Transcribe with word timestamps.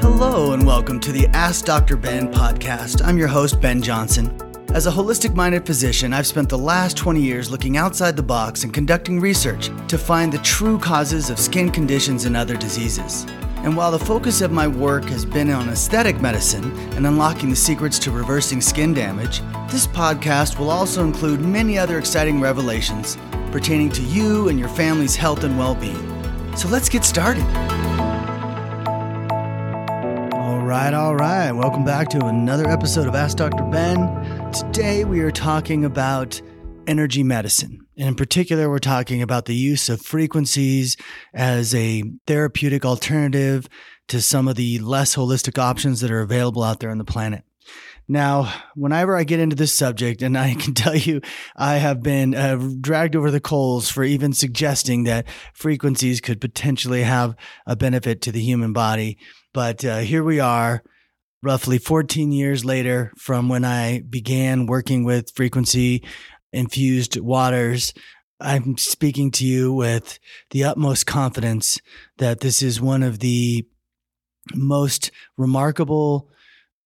Hello, 0.00 0.52
and 0.52 0.66
welcome 0.66 1.00
to 1.00 1.10
the 1.10 1.26
Ask 1.28 1.64
Dr. 1.64 1.96
Ben 1.96 2.30
podcast. 2.30 3.02
I'm 3.04 3.16
your 3.16 3.28
host, 3.28 3.60
Ben 3.60 3.80
Johnson. 3.80 4.30
As 4.74 4.86
a 4.86 4.90
holistic 4.90 5.34
minded 5.34 5.64
physician, 5.64 6.12
I've 6.12 6.26
spent 6.26 6.50
the 6.50 6.58
last 6.58 6.96
20 6.98 7.20
years 7.20 7.50
looking 7.50 7.78
outside 7.78 8.14
the 8.14 8.22
box 8.22 8.62
and 8.62 8.74
conducting 8.74 9.20
research 9.20 9.70
to 9.88 9.96
find 9.96 10.30
the 10.30 10.38
true 10.38 10.78
causes 10.78 11.30
of 11.30 11.38
skin 11.38 11.70
conditions 11.70 12.26
and 12.26 12.36
other 12.36 12.56
diseases. 12.56 13.24
And 13.64 13.74
while 13.74 13.90
the 13.90 13.98
focus 13.98 14.42
of 14.42 14.52
my 14.52 14.68
work 14.68 15.04
has 15.06 15.24
been 15.24 15.50
on 15.50 15.70
aesthetic 15.70 16.20
medicine 16.20 16.76
and 16.94 17.06
unlocking 17.06 17.48
the 17.48 17.56
secrets 17.56 17.98
to 18.00 18.10
reversing 18.10 18.60
skin 18.60 18.92
damage, 18.92 19.40
this 19.70 19.86
podcast 19.86 20.58
will 20.58 20.70
also 20.70 21.04
include 21.04 21.40
many 21.40 21.78
other 21.78 21.98
exciting 21.98 22.38
revelations 22.40 23.16
pertaining 23.50 23.88
to 23.90 24.02
you 24.02 24.48
and 24.50 24.58
your 24.58 24.68
family's 24.68 25.16
health 25.16 25.42
and 25.42 25.58
well 25.58 25.74
being. 25.74 26.12
So 26.54 26.68
let's 26.68 26.90
get 26.90 27.04
started. 27.04 27.44
Right, 30.76 30.92
all 30.92 31.16
right. 31.16 31.52
Welcome 31.52 31.86
back 31.86 32.10
to 32.10 32.26
another 32.26 32.68
episode 32.68 33.08
of 33.08 33.14
Ask 33.14 33.38
Dr. 33.38 33.64
Ben. 33.64 34.52
Today 34.52 35.04
we 35.04 35.20
are 35.20 35.30
talking 35.30 35.86
about 35.86 36.38
energy 36.86 37.22
medicine. 37.22 37.86
And 37.96 38.08
in 38.08 38.14
particular, 38.14 38.68
we're 38.68 38.78
talking 38.78 39.22
about 39.22 39.46
the 39.46 39.54
use 39.54 39.88
of 39.88 40.02
frequencies 40.02 40.98
as 41.32 41.74
a 41.74 42.02
therapeutic 42.26 42.84
alternative 42.84 43.70
to 44.08 44.20
some 44.20 44.48
of 44.48 44.56
the 44.56 44.78
less 44.80 45.16
holistic 45.16 45.56
options 45.56 46.02
that 46.02 46.10
are 46.10 46.20
available 46.20 46.62
out 46.62 46.80
there 46.80 46.90
on 46.90 46.98
the 46.98 47.04
planet. 47.04 47.45
Now, 48.08 48.52
whenever 48.74 49.16
I 49.16 49.24
get 49.24 49.40
into 49.40 49.56
this 49.56 49.74
subject, 49.74 50.22
and 50.22 50.38
I 50.38 50.54
can 50.58 50.74
tell 50.74 50.94
you, 50.94 51.20
I 51.56 51.76
have 51.76 52.02
been 52.02 52.34
uh, 52.34 52.56
dragged 52.80 53.16
over 53.16 53.30
the 53.30 53.40
coals 53.40 53.88
for 53.88 54.04
even 54.04 54.32
suggesting 54.32 55.04
that 55.04 55.26
frequencies 55.54 56.20
could 56.20 56.40
potentially 56.40 57.02
have 57.02 57.34
a 57.66 57.76
benefit 57.76 58.22
to 58.22 58.32
the 58.32 58.40
human 58.40 58.72
body. 58.72 59.18
But 59.52 59.84
uh, 59.84 59.98
here 59.98 60.22
we 60.22 60.38
are, 60.38 60.82
roughly 61.42 61.78
14 61.78 62.32
years 62.32 62.64
later 62.64 63.12
from 63.16 63.48
when 63.48 63.64
I 63.64 64.02
began 64.08 64.66
working 64.66 65.04
with 65.04 65.34
frequency 65.34 66.04
infused 66.52 67.18
waters. 67.20 67.92
I'm 68.40 68.76
speaking 68.76 69.30
to 69.32 69.46
you 69.46 69.72
with 69.72 70.18
the 70.50 70.64
utmost 70.64 71.06
confidence 71.06 71.80
that 72.18 72.40
this 72.40 72.62
is 72.62 72.80
one 72.80 73.02
of 73.02 73.20
the 73.20 73.66
most 74.54 75.10
remarkable 75.36 76.30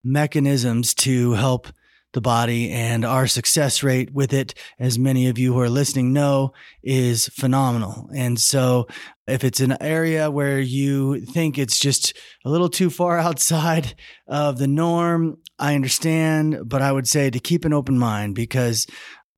mechanisms 0.02 0.94
to 0.94 1.32
help 1.32 1.68
the 2.12 2.20
body 2.20 2.70
and 2.70 3.04
our 3.04 3.26
success 3.26 3.82
rate 3.82 4.12
with 4.12 4.32
it, 4.32 4.54
as 4.78 4.98
many 4.98 5.28
of 5.28 5.38
you 5.38 5.52
who 5.52 5.60
are 5.60 5.70
listening 5.70 6.12
know, 6.12 6.52
is 6.82 7.28
phenomenal. 7.28 8.08
And 8.14 8.40
so 8.40 8.88
if 9.26 9.44
it's 9.44 9.60
an 9.60 9.76
area 9.80 10.30
where 10.30 10.58
you 10.58 11.20
think 11.20 11.56
it's 11.56 11.78
just 11.78 12.16
a 12.44 12.50
little 12.50 12.68
too 12.68 12.90
far 12.90 13.18
outside 13.20 13.94
of 14.26 14.58
the 14.58 14.66
norm, 14.66 15.38
I 15.58 15.74
understand, 15.74 16.68
but 16.68 16.82
I 16.82 16.92
would 16.92 17.06
say 17.06 17.30
to 17.30 17.38
keep 17.38 17.64
an 17.64 17.72
open 17.72 17.98
mind 17.98 18.34
because 18.34 18.86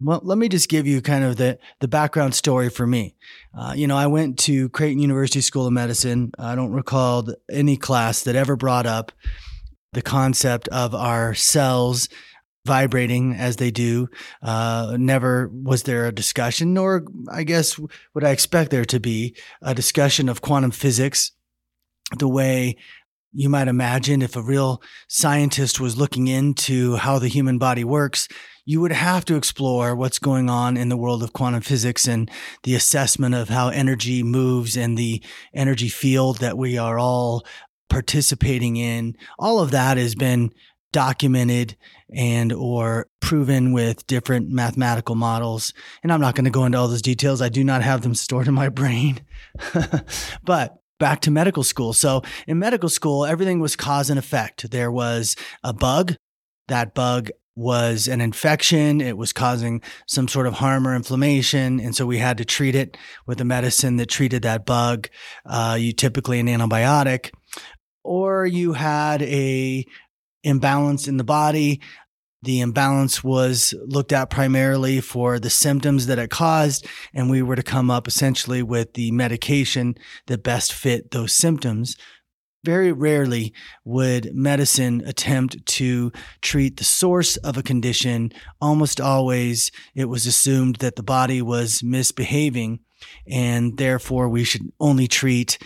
well, 0.04 0.20
let 0.24 0.36
me 0.36 0.48
just 0.48 0.68
give 0.68 0.84
you 0.84 1.00
kind 1.00 1.22
of 1.22 1.36
the, 1.36 1.60
the 1.78 1.86
background 1.86 2.34
story 2.34 2.70
for 2.70 2.84
me. 2.88 3.14
Uh, 3.56 3.72
you 3.76 3.86
know, 3.86 3.96
I 3.96 4.08
went 4.08 4.36
to 4.40 4.68
Creighton 4.70 4.98
University 4.98 5.40
School 5.40 5.64
of 5.64 5.72
Medicine. 5.72 6.32
I 6.40 6.56
don't 6.56 6.72
recall 6.72 7.28
any 7.48 7.76
class 7.76 8.24
that 8.24 8.34
ever 8.34 8.56
brought 8.56 8.84
up 8.84 9.12
the 9.92 10.02
concept 10.02 10.68
of 10.68 10.94
our 10.94 11.34
cells 11.34 12.08
vibrating 12.64 13.34
as 13.34 13.56
they 13.56 13.70
do. 13.70 14.08
Uh, 14.40 14.96
never 14.98 15.48
was 15.48 15.82
there 15.82 16.06
a 16.06 16.12
discussion, 16.12 16.74
nor 16.74 17.04
I 17.30 17.42
guess 17.42 17.78
would 18.14 18.24
I 18.24 18.30
expect 18.30 18.70
there 18.70 18.84
to 18.84 19.00
be 19.00 19.36
a 19.60 19.74
discussion 19.74 20.28
of 20.28 20.42
quantum 20.42 20.70
physics 20.70 21.32
the 22.16 22.28
way 22.28 22.76
you 23.32 23.48
might 23.48 23.68
imagine 23.68 24.22
if 24.22 24.36
a 24.36 24.42
real 24.42 24.82
scientist 25.08 25.80
was 25.80 25.96
looking 25.96 26.28
into 26.28 26.96
how 26.96 27.18
the 27.18 27.28
human 27.28 27.58
body 27.58 27.82
works 27.82 28.28
you 28.64 28.80
would 28.80 28.92
have 28.92 29.24
to 29.24 29.36
explore 29.36 29.96
what's 29.96 30.18
going 30.18 30.48
on 30.48 30.76
in 30.76 30.88
the 30.88 30.96
world 30.96 31.22
of 31.22 31.32
quantum 31.32 31.60
physics 31.60 32.06
and 32.06 32.30
the 32.62 32.74
assessment 32.74 33.34
of 33.34 33.48
how 33.48 33.68
energy 33.68 34.22
moves 34.22 34.76
and 34.76 34.96
the 34.96 35.22
energy 35.52 35.88
field 35.88 36.38
that 36.38 36.56
we 36.56 36.78
are 36.78 36.98
all 36.98 37.44
participating 37.92 38.76
in. 38.76 39.14
All 39.38 39.60
of 39.60 39.70
that 39.72 39.98
has 39.98 40.14
been 40.14 40.50
documented 40.92 41.76
and 42.14 42.52
or 42.52 43.06
proven 43.20 43.72
with 43.72 44.06
different 44.06 44.50
mathematical 44.50 45.14
models 45.14 45.72
and 46.02 46.12
i'm 46.12 46.20
not 46.20 46.34
going 46.34 46.44
to 46.44 46.50
go 46.50 46.66
into 46.66 46.76
all 46.76 46.86
those 46.86 47.00
details 47.00 47.40
i 47.40 47.48
do 47.48 47.64
not 47.64 47.80
have 47.80 48.02
them 48.02 48.14
stored 48.24 48.46
in 48.46 48.52
my 48.52 48.68
brain 48.68 49.18
but 50.44 50.82
back 50.98 51.22
to 51.22 51.30
medical 51.30 51.62
school 51.62 51.94
so 51.94 52.20
in 52.46 52.58
medical 52.58 52.90
school 52.90 53.24
everything 53.24 53.58
was 53.58 53.74
cause 53.74 54.10
and 54.10 54.18
effect 54.18 54.70
there 54.70 54.92
was 54.92 55.34
a 55.64 55.72
bug 55.72 56.14
that 56.68 56.92
bug 56.92 57.30
was 57.54 58.08
an 58.08 58.20
infection. 58.20 59.00
It 59.00 59.16
was 59.16 59.32
causing 59.32 59.82
some 60.06 60.26
sort 60.26 60.46
of 60.46 60.54
harm 60.54 60.86
or 60.86 60.94
inflammation. 60.94 61.80
And 61.80 61.94
so 61.94 62.06
we 62.06 62.18
had 62.18 62.38
to 62.38 62.44
treat 62.44 62.74
it 62.74 62.96
with 63.26 63.40
a 63.40 63.44
medicine 63.44 63.96
that 63.96 64.06
treated 64.06 64.42
that 64.42 64.64
bug. 64.64 65.08
Uh, 65.44 65.76
you 65.78 65.92
typically 65.92 66.40
an 66.40 66.46
antibiotic 66.46 67.30
or 68.04 68.46
you 68.46 68.72
had 68.72 69.22
a 69.22 69.84
imbalance 70.42 71.08
in 71.08 71.16
the 71.16 71.24
body. 71.24 71.80
The 72.42 72.60
imbalance 72.60 73.22
was 73.22 73.72
looked 73.86 74.12
at 74.12 74.30
primarily 74.30 75.00
for 75.00 75.38
the 75.38 75.50
symptoms 75.50 76.06
that 76.06 76.18
it 76.18 76.30
caused, 76.30 76.86
and 77.14 77.30
we 77.30 77.40
were 77.40 77.54
to 77.54 77.62
come 77.62 77.90
up 77.90 78.08
essentially 78.08 78.62
with 78.62 78.94
the 78.94 79.12
medication 79.12 79.94
that 80.26 80.42
best 80.42 80.72
fit 80.72 81.12
those 81.12 81.32
symptoms. 81.32 81.96
Very 82.64 82.92
rarely 82.92 83.52
would 83.84 84.34
medicine 84.34 85.02
attempt 85.06 85.64
to 85.66 86.12
treat 86.40 86.76
the 86.76 86.84
source 86.84 87.36
of 87.38 87.56
a 87.56 87.62
condition. 87.62 88.32
Almost 88.60 89.00
always, 89.00 89.70
it 89.94 90.04
was 90.04 90.26
assumed 90.26 90.76
that 90.76 90.96
the 90.96 91.02
body 91.02 91.42
was 91.42 91.82
misbehaving, 91.82 92.80
and 93.26 93.78
therefore 93.78 94.28
we 94.28 94.42
should 94.42 94.62
only 94.80 95.08
treat 95.08 95.58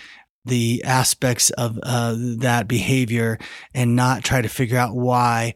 the 0.46 0.82
aspects 0.84 1.50
of 1.50 1.78
uh, 1.82 2.14
that 2.38 2.68
behavior 2.68 3.38
and 3.74 3.96
not 3.96 4.24
try 4.24 4.40
to 4.40 4.48
figure 4.48 4.78
out 4.78 4.94
why 4.94 5.54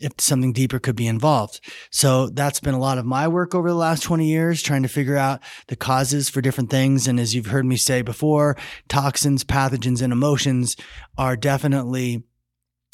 if 0.00 0.12
something 0.18 0.52
deeper 0.52 0.78
could 0.78 0.96
be 0.96 1.06
involved. 1.06 1.60
So 1.90 2.28
that's 2.28 2.60
been 2.60 2.74
a 2.74 2.78
lot 2.78 2.98
of 2.98 3.06
my 3.06 3.28
work 3.28 3.54
over 3.54 3.68
the 3.68 3.74
last 3.74 4.02
20 4.02 4.28
years, 4.28 4.62
trying 4.62 4.82
to 4.82 4.88
figure 4.88 5.16
out 5.16 5.40
the 5.68 5.76
causes 5.76 6.28
for 6.28 6.40
different 6.40 6.70
things. 6.70 7.08
And 7.08 7.18
as 7.18 7.34
you've 7.34 7.46
heard 7.46 7.64
me 7.64 7.76
say 7.76 8.02
before, 8.02 8.56
toxins, 8.88 9.44
pathogens, 9.44 10.02
and 10.02 10.12
emotions 10.12 10.76
are 11.16 11.36
definitely 11.36 12.24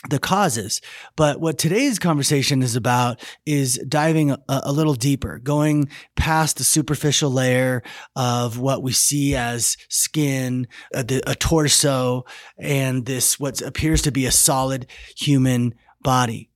the 0.09 0.19
causes. 0.19 0.81
But 1.17 1.41
what 1.41 1.59
today's 1.59 1.99
conversation 1.99 2.63
is 2.63 2.75
about 2.75 3.23
is 3.47 3.79
diving 3.89 4.33
a, 4.33 4.39
a, 4.49 4.73
little 4.73 4.95
deeper, 4.95 5.39
going 5.39 5.89
past 6.17 6.57
the 6.57 6.65
superficial 6.65 7.31
layer 7.31 7.83
of 8.17 8.59
what 8.59 8.83
we 8.83 8.93
see 8.93 9.37
as 9.37 9.77
skin, 9.89 10.67
uh, 10.95 11.05
a, 11.09 11.21
a 11.31 11.35
torso, 11.35 12.25
and 12.59 13.07
this 13.07 13.39
what 13.39 13.63
appears 13.63 14.03
to 14.03 14.11
be 14.11 14.27
a 14.27 14.33
solid 14.33 14.87
human 15.17 15.75
body 16.03 16.51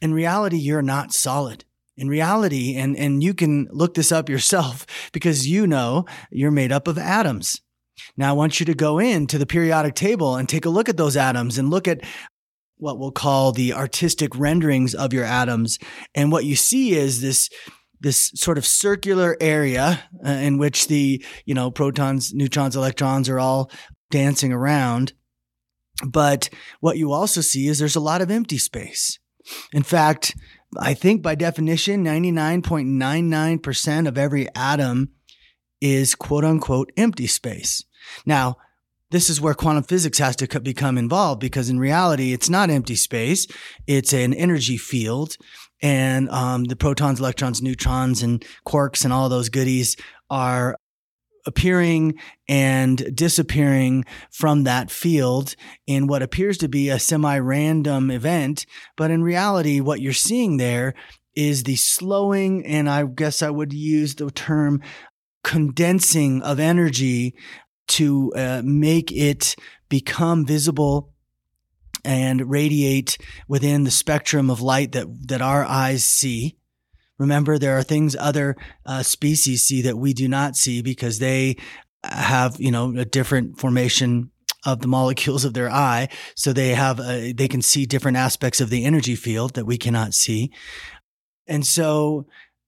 in 0.00 0.12
reality, 0.12 0.56
you're 0.56 0.82
not 0.82 1.12
solid. 1.12 1.64
In 1.96 2.08
reality, 2.08 2.76
and, 2.76 2.96
and 2.96 3.22
you 3.22 3.32
can 3.32 3.68
look 3.70 3.94
this 3.94 4.12
up 4.12 4.28
yourself 4.28 4.86
because 5.12 5.48
you 5.48 5.66
know 5.66 6.04
you're 6.30 6.50
made 6.50 6.72
up 6.72 6.88
of 6.88 6.98
atoms. 6.98 7.62
Now, 8.16 8.30
I 8.30 8.34
want 8.34 8.60
you 8.60 8.66
to 8.66 8.74
go 8.74 8.98
into 8.98 9.38
the 9.38 9.46
periodic 9.46 9.94
table 9.94 10.36
and 10.36 10.46
take 10.46 10.66
a 10.66 10.70
look 10.70 10.90
at 10.90 10.98
those 10.98 11.16
atoms 11.16 11.56
and 11.56 11.70
look 11.70 11.88
at 11.88 12.02
what 12.76 12.98
we'll 12.98 13.10
call 13.10 13.52
the 13.52 13.72
artistic 13.72 14.36
renderings 14.36 14.94
of 14.94 15.12
your 15.12 15.24
atoms. 15.24 15.78
And 16.14 16.30
what 16.30 16.44
you 16.44 16.56
see 16.56 16.94
is 16.94 17.20
this 17.20 17.48
this 18.00 18.30
sort 18.34 18.58
of 18.58 18.66
circular 18.66 19.36
area 19.40 20.04
uh, 20.24 20.30
in 20.30 20.58
which 20.58 20.88
the 20.88 21.24
you 21.46 21.54
know 21.54 21.70
protons 21.70 22.34
neutrons 22.34 22.76
electrons 22.76 23.28
are 23.28 23.40
all 23.40 23.70
dancing 24.10 24.52
around 24.52 25.14
but 26.06 26.50
what 26.80 26.98
you 26.98 27.10
also 27.10 27.40
see 27.40 27.68
is 27.68 27.78
there's 27.78 27.96
a 27.96 28.00
lot 28.00 28.20
of 28.20 28.30
empty 28.30 28.58
space 28.58 29.18
in 29.72 29.82
fact, 29.82 30.36
I 30.78 30.94
think 30.94 31.22
by 31.22 31.34
definition, 31.34 32.04
99.99% 32.04 34.08
of 34.08 34.18
every 34.18 34.48
atom 34.54 35.10
is 35.80 36.14
quote 36.14 36.44
unquote 36.44 36.92
empty 36.96 37.26
space. 37.26 37.84
Now, 38.24 38.56
this 39.16 39.30
is 39.30 39.40
where 39.40 39.54
quantum 39.54 39.82
physics 39.82 40.18
has 40.18 40.36
to 40.36 40.60
become 40.60 40.98
involved 40.98 41.40
because 41.40 41.70
in 41.70 41.78
reality, 41.78 42.34
it's 42.34 42.50
not 42.50 42.68
empty 42.68 42.94
space. 42.94 43.46
It's 43.86 44.12
an 44.12 44.34
energy 44.34 44.76
field. 44.76 45.38
And 45.80 46.28
um, 46.28 46.64
the 46.64 46.76
protons, 46.76 47.18
electrons, 47.18 47.62
neutrons, 47.62 48.22
and 48.22 48.44
quarks 48.66 49.04
and 49.04 49.14
all 49.14 49.30
those 49.30 49.48
goodies 49.48 49.96
are 50.28 50.76
appearing 51.46 52.18
and 52.46 53.16
disappearing 53.16 54.04
from 54.30 54.64
that 54.64 54.90
field 54.90 55.56
in 55.86 56.08
what 56.08 56.22
appears 56.22 56.58
to 56.58 56.68
be 56.68 56.90
a 56.90 56.98
semi 56.98 57.38
random 57.38 58.10
event. 58.10 58.66
But 58.98 59.10
in 59.10 59.22
reality, 59.22 59.80
what 59.80 60.02
you're 60.02 60.12
seeing 60.12 60.58
there 60.58 60.92
is 61.34 61.62
the 61.62 61.76
slowing, 61.76 62.66
and 62.66 62.86
I 62.86 63.04
guess 63.04 63.40
I 63.40 63.48
would 63.48 63.72
use 63.72 64.14
the 64.16 64.30
term 64.30 64.82
condensing 65.42 66.42
of 66.42 66.60
energy 66.60 67.34
to 67.88 68.32
uh, 68.36 68.62
make 68.64 69.12
it 69.12 69.56
become 69.88 70.44
visible 70.44 71.12
and 72.04 72.50
radiate 72.50 73.18
within 73.48 73.84
the 73.84 73.90
spectrum 73.90 74.48
of 74.50 74.60
light 74.60 74.92
that, 74.92 75.06
that 75.28 75.42
our 75.42 75.64
eyes 75.64 76.04
see. 76.04 76.56
Remember, 77.18 77.58
there 77.58 77.76
are 77.76 77.82
things 77.82 78.14
other 78.16 78.56
uh, 78.84 79.02
species 79.02 79.64
see 79.64 79.82
that 79.82 79.98
we 79.98 80.12
do 80.12 80.28
not 80.28 80.56
see 80.56 80.82
because 80.82 81.18
they 81.18 81.56
have, 82.04 82.60
you 82.60 82.70
know, 82.70 82.96
a 82.96 83.04
different 83.04 83.58
formation 83.58 84.30
of 84.64 84.80
the 84.80 84.88
molecules 84.88 85.44
of 85.44 85.54
their 85.54 85.70
eye. 85.70 86.08
So 86.34 86.52
they 86.52 86.74
have, 86.74 87.00
a, 87.00 87.32
they 87.32 87.48
can 87.48 87.62
see 87.62 87.86
different 87.86 88.16
aspects 88.16 88.60
of 88.60 88.70
the 88.70 88.84
energy 88.84 89.16
field 89.16 89.54
that 89.54 89.64
we 89.64 89.78
cannot 89.78 90.12
see. 90.12 90.52
And 91.46 91.64
so 91.64 92.26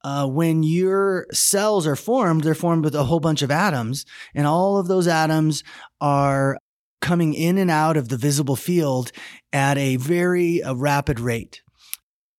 uh, 0.09 0.27
when 0.27 0.63
your 0.63 1.27
cells 1.33 1.87
are 1.87 1.95
formed, 1.95 2.43
they're 2.43 2.55
formed 2.55 2.83
with 2.83 2.95
a 2.95 3.05
whole 3.05 3.21
bunch 3.21 3.43
of 3.43 3.51
atoms, 3.51 4.07
and 4.35 4.47
all 4.47 4.79
of 4.79 4.89
those 4.89 5.07
atoms 5.07 5.63
are 6.01 6.57
coming 7.03 7.35
in 7.35 7.59
and 7.59 7.71
out 7.71 7.99
of 7.99 8.09
the 8.09 8.17
visible 8.17 8.57
field 8.57 9.13
at 9.53 9.77
a 9.77 9.97
very 9.97 10.63
uh, 10.63 10.73
rapid 10.73 11.21
rate. 11.21 11.61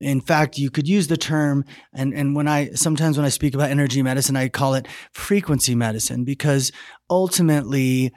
In 0.01 0.19
fact, 0.19 0.57
you 0.57 0.71
could 0.71 0.87
use 0.87 1.09
the 1.09 1.17
term, 1.17 1.63
and, 1.93 2.11
and 2.11 2.35
when 2.35 2.47
I 2.47 2.71
sometimes 2.71 3.17
when 3.17 3.25
I 3.25 3.29
speak 3.29 3.53
about 3.53 3.69
energy 3.69 4.01
medicine, 4.01 4.35
I 4.35 4.49
call 4.49 4.73
it 4.73 4.87
frequency 5.13 5.75
medicine 5.75 6.23
because 6.23 6.71
ultimately 7.07 8.11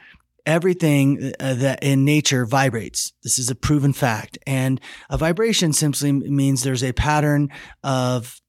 everything 0.46 1.32
uh, 1.38 1.54
that 1.54 1.82
in 1.82 2.06
nature 2.06 2.46
vibrates. 2.46 3.12
This 3.22 3.38
is 3.38 3.50
a 3.50 3.54
proven 3.54 3.92
fact. 3.92 4.38
And 4.46 4.80
a 5.10 5.18
vibration 5.18 5.72
simply 5.72 6.12
means 6.12 6.62
there's 6.62 6.82
a 6.82 6.92
pattern 6.92 7.50
of 7.84 8.41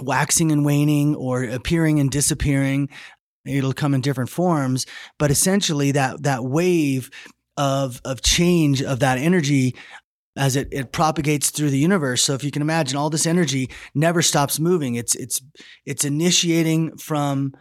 waxing 0.00 0.50
and 0.50 0.64
waning 0.64 1.14
or 1.14 1.44
appearing 1.44 2.00
and 2.00 2.10
disappearing. 2.10 2.88
It'll 3.44 3.72
come 3.72 3.94
in 3.94 4.00
different 4.00 4.30
forms, 4.30 4.86
but 5.18 5.30
essentially 5.30 5.92
that, 5.92 6.22
that 6.22 6.44
wave 6.44 7.10
of, 7.56 8.00
of 8.04 8.22
change 8.22 8.82
of 8.82 9.00
that 9.00 9.18
energy 9.18 9.76
as 10.36 10.56
it, 10.56 10.68
it 10.72 10.92
propagates 10.92 11.50
through 11.50 11.70
the 11.70 11.78
universe. 11.78 12.24
So 12.24 12.34
if 12.34 12.42
you 12.42 12.50
can 12.50 12.62
imagine 12.62 12.96
all 12.96 13.10
this 13.10 13.26
energy 13.26 13.70
never 13.94 14.22
stops 14.22 14.58
moving. 14.58 14.96
It's, 14.96 15.14
it's, 15.14 15.40
it's 15.86 16.04
initiating 16.04 16.96
from 16.96 17.52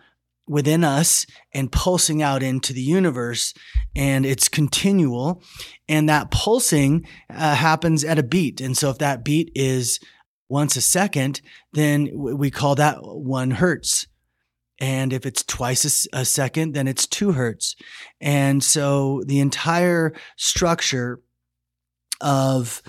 within 0.47 0.83
us 0.83 1.25
and 1.53 1.71
pulsing 1.71 2.21
out 2.21 2.43
into 2.43 2.73
the 2.73 2.81
universe 2.81 3.53
and 3.95 4.25
it's 4.25 4.49
continual 4.49 5.41
and 5.87 6.09
that 6.09 6.31
pulsing 6.31 7.07
uh, 7.29 7.55
happens 7.55 8.03
at 8.03 8.19
a 8.19 8.23
beat 8.23 8.59
and 8.59 8.77
so 8.77 8.89
if 8.89 8.97
that 8.97 9.23
beat 9.23 9.49
is 9.55 9.99
once 10.53 10.75
a 10.75 10.81
second 10.81 11.41
then 11.73 12.09
we 12.13 12.51
call 12.51 12.75
that 12.75 12.97
one 13.01 13.51
hertz 13.51 14.07
and 14.79 15.11
if 15.11 15.25
it's 15.25 15.43
twice 15.43 16.07
a, 16.13 16.19
a 16.19 16.25
second 16.25 16.73
then 16.73 16.87
it's 16.87 17.07
two 17.07 17.31
hertz 17.31 17.75
and 18.21 18.63
so 18.63 19.23
the 19.25 19.39
entire 19.39 20.13
structure 20.37 21.21
of 22.21 22.83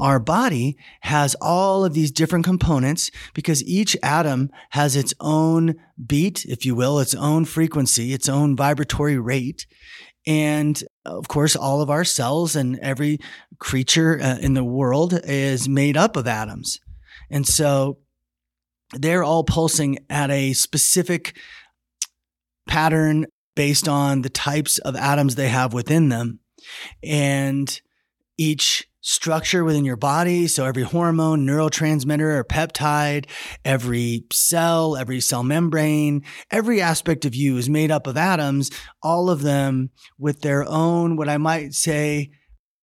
our 0.00 0.18
body 0.18 0.76
has 1.02 1.36
all 1.40 1.84
of 1.84 1.94
these 1.94 2.10
different 2.10 2.44
components 2.44 3.10
because 3.34 3.62
each 3.64 3.96
atom 4.02 4.50
has 4.70 4.96
its 4.96 5.14
own 5.20 5.74
beat, 6.04 6.44
if 6.46 6.64
you 6.66 6.74
will, 6.74 6.98
its 6.98 7.14
own 7.14 7.44
frequency, 7.44 8.12
its 8.12 8.28
own 8.28 8.56
vibratory 8.56 9.18
rate. 9.18 9.66
And 10.26 10.82
of 11.04 11.28
course, 11.28 11.54
all 11.54 11.80
of 11.80 11.90
our 11.90 12.04
cells 12.04 12.56
and 12.56 12.78
every 12.80 13.18
creature 13.58 14.18
uh, 14.20 14.38
in 14.38 14.54
the 14.54 14.64
world 14.64 15.18
is 15.24 15.68
made 15.68 15.96
up 15.96 16.16
of 16.16 16.26
atoms. 16.26 16.80
And 17.32 17.44
so 17.46 17.98
they're 18.92 19.24
all 19.24 19.42
pulsing 19.42 19.98
at 20.08 20.30
a 20.30 20.52
specific 20.52 21.36
pattern 22.68 23.26
based 23.56 23.88
on 23.88 24.22
the 24.22 24.28
types 24.28 24.78
of 24.78 24.94
atoms 24.94 25.34
they 25.34 25.48
have 25.48 25.72
within 25.72 26.10
them. 26.10 26.38
And 27.02 27.80
each 28.38 28.88
structure 29.00 29.64
within 29.64 29.84
your 29.84 29.96
body. 29.96 30.46
So 30.46 30.64
every 30.64 30.84
hormone, 30.84 31.44
neurotransmitter, 31.44 32.36
or 32.36 32.44
peptide, 32.44 33.26
every 33.64 34.24
cell, 34.32 34.96
every 34.96 35.20
cell 35.20 35.42
membrane, 35.42 36.22
every 36.50 36.80
aspect 36.80 37.24
of 37.24 37.34
you 37.34 37.56
is 37.56 37.68
made 37.68 37.90
up 37.90 38.06
of 38.06 38.16
atoms, 38.16 38.70
all 39.02 39.28
of 39.28 39.42
them 39.42 39.90
with 40.18 40.42
their 40.42 40.64
own, 40.68 41.16
what 41.16 41.28
I 41.28 41.36
might 41.36 41.74
say, 41.74 42.30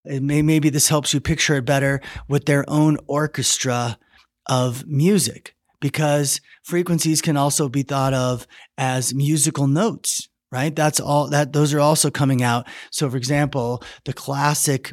may, 0.04 0.42
maybe 0.42 0.68
this 0.68 0.88
helps 0.88 1.14
you 1.14 1.20
picture 1.20 1.56
it 1.56 1.64
better, 1.64 2.02
with 2.28 2.44
their 2.44 2.68
own 2.68 2.98
orchestra 3.06 3.98
of 4.46 4.86
music. 4.86 5.54
Because 5.80 6.40
frequencies 6.62 7.22
can 7.22 7.38
also 7.38 7.68
be 7.68 7.82
thought 7.82 8.12
of 8.12 8.46
as 8.76 9.14
musical 9.14 9.66
notes 9.66 10.28
right 10.52 10.74
that's 10.74 10.98
all 10.98 11.28
that 11.30 11.52
those 11.52 11.72
are 11.72 11.80
also 11.80 12.10
coming 12.10 12.42
out 12.42 12.66
so 12.90 13.08
for 13.08 13.16
example 13.16 13.82
the 14.04 14.12
classic 14.12 14.92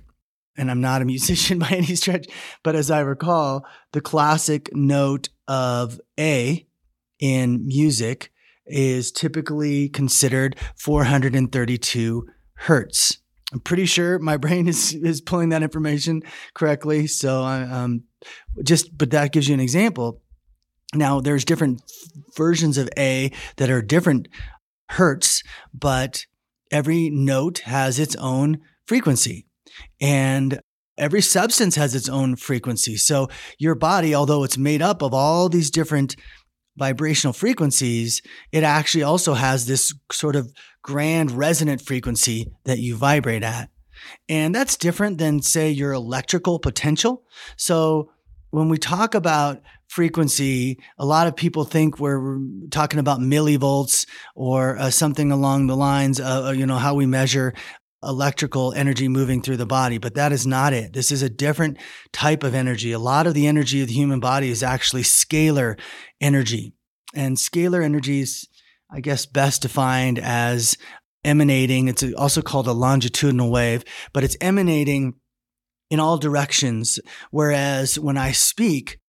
and 0.57 0.71
I'm 0.71 0.81
not 0.81 1.01
a 1.01 1.05
musician 1.13 1.59
by 1.59 1.69
any 1.69 1.95
stretch, 1.95 2.27
but 2.63 2.75
as 2.75 2.91
I 2.91 2.99
recall, 2.99 3.65
the 3.94 4.01
classic 4.01 4.69
note 4.73 5.29
of 5.47 6.01
A 6.19 6.67
in 7.19 7.65
music 7.65 8.31
is 8.65 9.11
typically 9.11 9.88
considered 9.88 10.57
432 10.75 12.27
hertz. 12.55 13.19
I'm 13.53 13.61
pretty 13.61 13.85
sure 13.85 14.19
my 14.19 14.35
brain 14.38 14.67
is 14.67 14.94
is 14.94 15.21
pulling 15.21 15.49
that 15.49 15.63
information 15.63 16.21
correctly. 16.53 17.07
So 17.07 17.44
I 17.44 17.61
um 17.61 18.03
just 18.63 18.97
but 18.97 19.11
that 19.11 19.31
gives 19.31 19.47
you 19.47 19.53
an 19.53 19.59
example. 19.59 20.21
Now 20.93 21.19
there's 21.19 21.45
different 21.45 21.81
versions 22.35 22.77
of 22.77 22.89
A 22.97 23.31
that 23.57 23.69
are 23.69 23.81
different 23.81 24.27
hertz, 24.89 25.43
but 25.73 26.25
every 26.71 27.09
note 27.09 27.59
has 27.59 27.99
its 27.99 28.15
own 28.15 28.59
frequency. 28.85 29.45
And 29.99 30.59
every 30.97 31.21
substance 31.21 31.75
has 31.75 31.93
its 31.93 32.09
own 32.09 32.35
frequency. 32.35 32.97
So 32.97 33.27
your 33.59 33.75
body, 33.75 34.15
although 34.15 34.43
it's 34.43 34.57
made 34.57 34.81
up 34.81 35.01
of 35.01 35.13
all 35.13 35.49
these 35.49 35.69
different 35.69 36.15
vibrational 36.77 37.33
frequencies, 37.33 38.21
it 38.51 38.63
actually 38.63 39.03
also 39.03 39.33
has 39.33 39.65
this 39.65 39.93
sort 40.11 40.35
of 40.35 40.51
grand 40.81 41.31
resonant 41.31 41.81
frequency 41.81 42.47
that 42.65 42.79
you 42.79 42.95
vibrate 42.95 43.43
at. 43.43 43.69
And 44.29 44.53
that's 44.53 44.77
different 44.77 45.17
than, 45.17 45.41
say, 45.41 45.69
your 45.69 45.94
electrical 45.94 46.59
potential. 46.59 47.23
So 47.55 48.11
when 48.51 48.69
we 48.69 48.77
talk 48.77 49.15
about 49.15 49.61
frequency, 49.88 50.79
a 50.97 51.05
lot 51.05 51.27
of 51.27 51.35
people 51.35 51.63
think 51.63 51.99
we're 51.99 52.39
talking 52.71 52.99
about 52.99 53.19
millivolts 53.19 54.05
or 54.35 54.77
uh, 54.77 54.89
something 54.89 55.31
along 55.31 55.67
the 55.67 55.75
lines 55.75 56.19
of, 56.19 56.45
uh, 56.45 56.51
you 56.51 56.65
know, 56.65 56.77
how 56.77 56.94
we 56.94 57.05
measure 57.05 57.53
electrical 58.03 58.73
energy 58.73 59.07
moving 59.07 59.41
through 59.41 59.57
the 59.57 59.65
body, 59.65 59.97
but 59.97 60.13
that 60.13 60.31
is 60.31 60.45
not 60.45 60.71
it. 60.71 60.94
This 60.94 61.11
is 61.11 61.23
a 61.23 61.30
different 61.30 61.77
type 62.13 62.44
of 62.44 62.54
energy. 62.54 62.92
A 62.92 62.99
lot 62.99 63.27
of 63.27 63.33
the 63.33 63.47
energy 63.47 63.81
of 63.81 63.87
the 63.87 63.94
human 63.94 64.19
body 64.19 64.49
is 64.49 64.61
actually 64.61 65.01
scalar 65.01 65.80
energy. 66.21 66.73
And 67.16 67.37
scalar 67.37 67.83
energy 67.83 68.21
is, 68.21 68.47
I 68.92 69.01
guess, 69.01 69.25
best 69.25 69.63
defined 69.63 70.19
as 70.19 70.77
emanating. 71.24 71.88
It's 71.88 72.04
also 72.14 72.42
called 72.42 72.68
a 72.68 72.74
longitudinal 72.74 73.52
wave, 73.52 73.83
but 74.14 74.24
it's 74.24 74.38
emanating 74.42 75.16
in 75.90 76.00
all 76.00 76.18
directions. 76.18 77.00
Whereas 77.31 78.00
when 78.00 78.18
I 78.18 78.31
speak, 78.31 79.00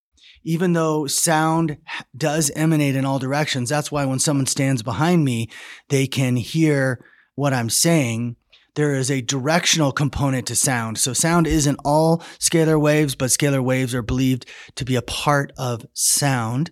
even 0.43 0.73
though 0.73 1.07
sound 1.07 1.77
does 2.15 2.49
emanate 2.55 2.95
in 2.95 3.05
all 3.05 3.19
directions, 3.19 3.69
that's 3.69 3.91
why 3.91 4.05
when 4.05 4.19
someone 4.19 4.45
stands 4.45 4.83
behind 4.83 5.25
me, 5.25 5.49
they 5.89 6.07
can 6.07 6.35
hear 6.35 7.05
what 7.35 7.53
I'm 7.53 7.69
saying 7.69 8.35
there 8.79 8.95
is 8.95 9.11
a 9.11 9.21
directional 9.21 9.91
component 9.91 10.47
to 10.47 10.55
sound. 10.55 10.97
So 10.97 11.11
sound 11.11 11.47
isn't 11.47 11.79
all 11.83 12.19
scalar 12.39 12.79
waves, 12.79 13.13
but 13.13 13.29
scalar 13.29 13.61
waves 13.61 13.93
are 13.93 14.01
believed 14.01 14.45
to 14.75 14.85
be 14.85 14.95
a 14.95 15.01
part 15.01 15.51
of 15.57 15.85
sound. 15.93 16.71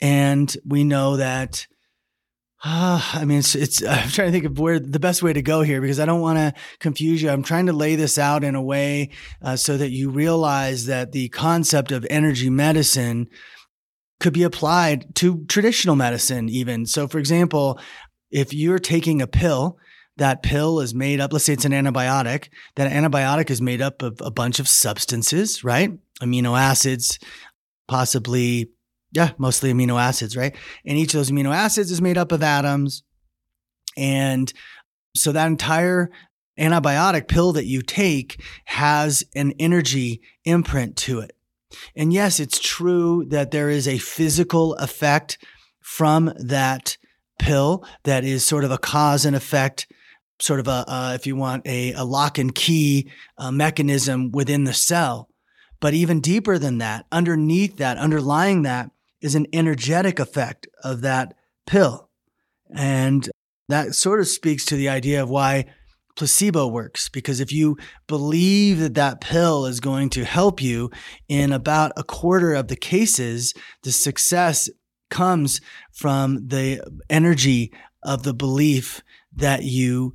And 0.00 0.56
we 0.64 0.84
know 0.84 1.16
that 1.16 1.66
uh, 2.64 3.02
I 3.14 3.24
mean, 3.24 3.38
it's, 3.38 3.54
it's, 3.54 3.82
I'm 3.88 4.08
trying 4.08 4.28
to 4.28 4.32
think 4.32 4.44
of 4.44 4.58
where 4.58 4.78
the 4.78 5.00
best 5.00 5.22
way 5.22 5.32
to 5.32 5.42
go 5.42 5.62
here 5.62 5.80
because 5.80 6.00
I 6.00 6.06
don't 6.06 6.20
want 6.20 6.38
to 6.38 6.54
confuse 6.78 7.22
you. 7.22 7.30
I'm 7.30 7.42
trying 7.42 7.66
to 7.66 7.72
lay 7.72 7.96
this 7.96 8.18
out 8.18 8.44
in 8.44 8.54
a 8.54 8.62
way 8.62 9.10
uh, 9.42 9.56
so 9.56 9.76
that 9.76 9.90
you 9.90 10.10
realize 10.10 10.86
that 10.86 11.12
the 11.12 11.28
concept 11.30 11.92
of 11.92 12.06
energy 12.08 12.50
medicine 12.50 13.28
could 14.20 14.32
be 14.32 14.44
applied 14.44 15.14
to 15.16 15.44
traditional 15.46 15.96
medicine, 15.96 16.48
even. 16.48 16.86
So, 16.86 17.08
for 17.08 17.18
example, 17.18 17.80
if 18.30 18.54
you're 18.54 18.78
taking 18.78 19.20
a 19.20 19.26
pill 19.26 19.78
that 20.18 20.42
pill 20.42 20.80
is 20.80 20.94
made 20.94 21.20
up, 21.20 21.32
let's 21.32 21.44
say 21.44 21.54
it's 21.54 21.64
an 21.64 21.72
antibiotic, 21.72 22.48
that 22.76 22.92
antibiotic 22.92 23.50
is 23.50 23.62
made 23.62 23.80
up 23.80 24.02
of 24.02 24.20
a 24.20 24.30
bunch 24.30 24.60
of 24.60 24.68
substances, 24.68 25.64
right? 25.64 25.90
Amino 26.20 26.58
acids, 26.58 27.18
possibly, 27.88 28.70
yeah, 29.12 29.32
mostly 29.38 29.72
amino 29.72 30.00
acids, 30.00 30.36
right? 30.36 30.54
And 30.84 30.98
each 30.98 31.14
of 31.14 31.18
those 31.18 31.30
amino 31.30 31.54
acids 31.54 31.90
is 31.90 32.00
made 32.00 32.18
up 32.18 32.32
of 32.32 32.42
atoms. 32.42 33.02
And 33.96 34.52
so 35.14 35.32
that 35.32 35.46
entire 35.46 36.10
antibiotic 36.58 37.28
pill 37.28 37.52
that 37.52 37.66
you 37.66 37.82
take 37.82 38.42
has 38.64 39.24
an 39.34 39.52
energy 39.58 40.22
imprint 40.44 40.96
to 40.96 41.20
it. 41.20 41.36
And 41.94 42.12
yes, 42.12 42.40
it's 42.40 42.58
true 42.58 43.24
that 43.28 43.50
there 43.50 43.70
is 43.70 43.86
a 43.86 43.98
physical 43.98 44.74
effect 44.74 45.38
from 45.80 46.32
that 46.36 46.96
pill 47.38 47.84
that 48.04 48.24
is 48.24 48.44
sort 48.44 48.64
of 48.64 48.70
a 48.70 48.78
cause 48.78 49.24
and 49.24 49.36
effect 49.36 49.86
sort 50.38 50.60
of 50.60 50.68
a, 50.68 50.84
uh, 50.88 51.12
if 51.14 51.26
you 51.26 51.36
want, 51.36 51.66
a, 51.66 51.92
a 51.92 52.04
lock 52.04 52.38
and 52.38 52.54
key 52.54 53.10
uh, 53.38 53.50
mechanism 53.50 54.30
within 54.32 54.64
the 54.64 54.74
cell. 54.74 55.28
But 55.80 55.94
even 55.94 56.20
deeper 56.20 56.58
than 56.58 56.78
that, 56.78 57.06
underneath 57.10 57.76
that, 57.78 57.98
underlying 57.98 58.62
that 58.62 58.90
is 59.22 59.34
an 59.34 59.46
energetic 59.52 60.18
effect 60.18 60.66
of 60.82 61.00
that 61.00 61.34
pill. 61.66 62.10
And 62.74 63.28
that 63.68 63.94
sort 63.94 64.20
of 64.20 64.28
speaks 64.28 64.64
to 64.66 64.76
the 64.76 64.88
idea 64.88 65.22
of 65.22 65.30
why 65.30 65.66
placebo 66.16 66.66
works. 66.66 67.08
Because 67.08 67.40
if 67.40 67.52
you 67.52 67.78
believe 68.06 68.80
that 68.80 68.94
that 68.94 69.20
pill 69.20 69.64
is 69.66 69.80
going 69.80 70.10
to 70.10 70.24
help 70.24 70.60
you 70.60 70.90
in 71.28 71.52
about 71.52 71.92
a 71.96 72.04
quarter 72.04 72.54
of 72.54 72.68
the 72.68 72.76
cases, 72.76 73.54
the 73.82 73.92
success 73.92 74.68
comes 75.10 75.60
from 75.92 76.48
the 76.48 76.82
energy 77.08 77.72
of 78.02 78.22
the 78.22 78.34
belief 78.34 79.02
that 79.34 79.62
you 79.62 80.14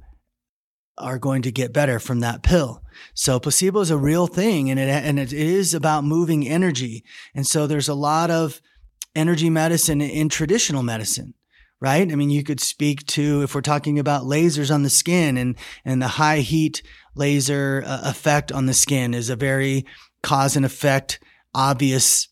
are 0.98 1.20
going 1.20 1.44
to 1.44 1.52
get 1.52 1.74
better 1.74 2.00
from 2.00 2.22
that 2.22 2.42
pill. 2.42 2.82
So 3.14 3.40
placebo 3.40 3.82
is 3.82 3.92
a 3.92 3.98
real 3.98 4.26
thing 4.26 4.72
and 4.72 4.80
it, 4.80 4.90
and 4.90 5.20
it 5.20 5.32
is 5.32 5.74
about 5.76 6.04
moving 6.04 6.48
energy. 6.48 7.04
And 7.36 7.46
so 7.46 7.68
there's 7.68 7.88
a 7.88 7.94
lot 7.94 8.32
of 8.32 8.62
energy 9.17 9.50
medicine 9.50 10.01
in 10.01 10.29
traditional 10.29 10.83
medicine 10.83 11.33
right? 11.79 12.12
I 12.12 12.15
mean, 12.15 12.29
you 12.29 12.43
could 12.43 12.59
speak 12.59 13.05
to 13.07 13.43
if 13.43 13.53
we're 13.53 13.62
talking 13.62 14.00
about 14.00 14.24
lasers 14.24 14.74
on 14.74 14.83
the 14.83 14.89
skin 14.89 15.38
and 15.38 15.55
and 15.86 16.01
the 16.01 16.07
high 16.07 16.39
heat 16.39 16.81
laser 17.15 17.83
uh, 17.86 18.01
effect 18.03 18.51
on 18.51 18.65
the 18.65 18.74
skin 18.74 19.13
is 19.13 19.29
a 19.29 19.36
very 19.36 19.86
cause 20.24 20.55
and 20.55 20.65
effect 20.65 21.19
obvious 21.53 22.29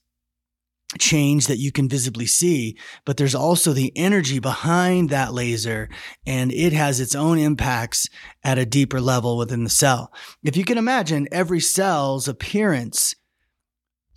change 0.99 1.47
that 1.47 1.57
you 1.57 1.71
can 1.71 1.89
visibly 1.89 2.25
see, 2.25 2.77
but 3.05 3.17
there's 3.17 3.35
also 3.35 3.73
the 3.73 3.91
energy 3.95 4.39
behind 4.39 5.09
that 5.09 5.33
laser 5.33 5.89
and 6.25 6.51
it 6.53 6.73
has 6.73 6.99
its 6.99 7.15
own 7.15 7.37
impacts 7.37 8.07
at 8.43 8.57
a 8.57 8.65
deeper 8.65 9.01
level 9.01 9.37
within 9.37 9.63
the 9.63 9.69
cell. 9.69 10.13
If 10.43 10.55
you 10.55 10.63
can 10.63 10.77
imagine 10.77 11.27
every 11.31 11.59
cell's 11.59 12.27
appearance 12.27 13.15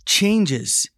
changes 0.05 0.89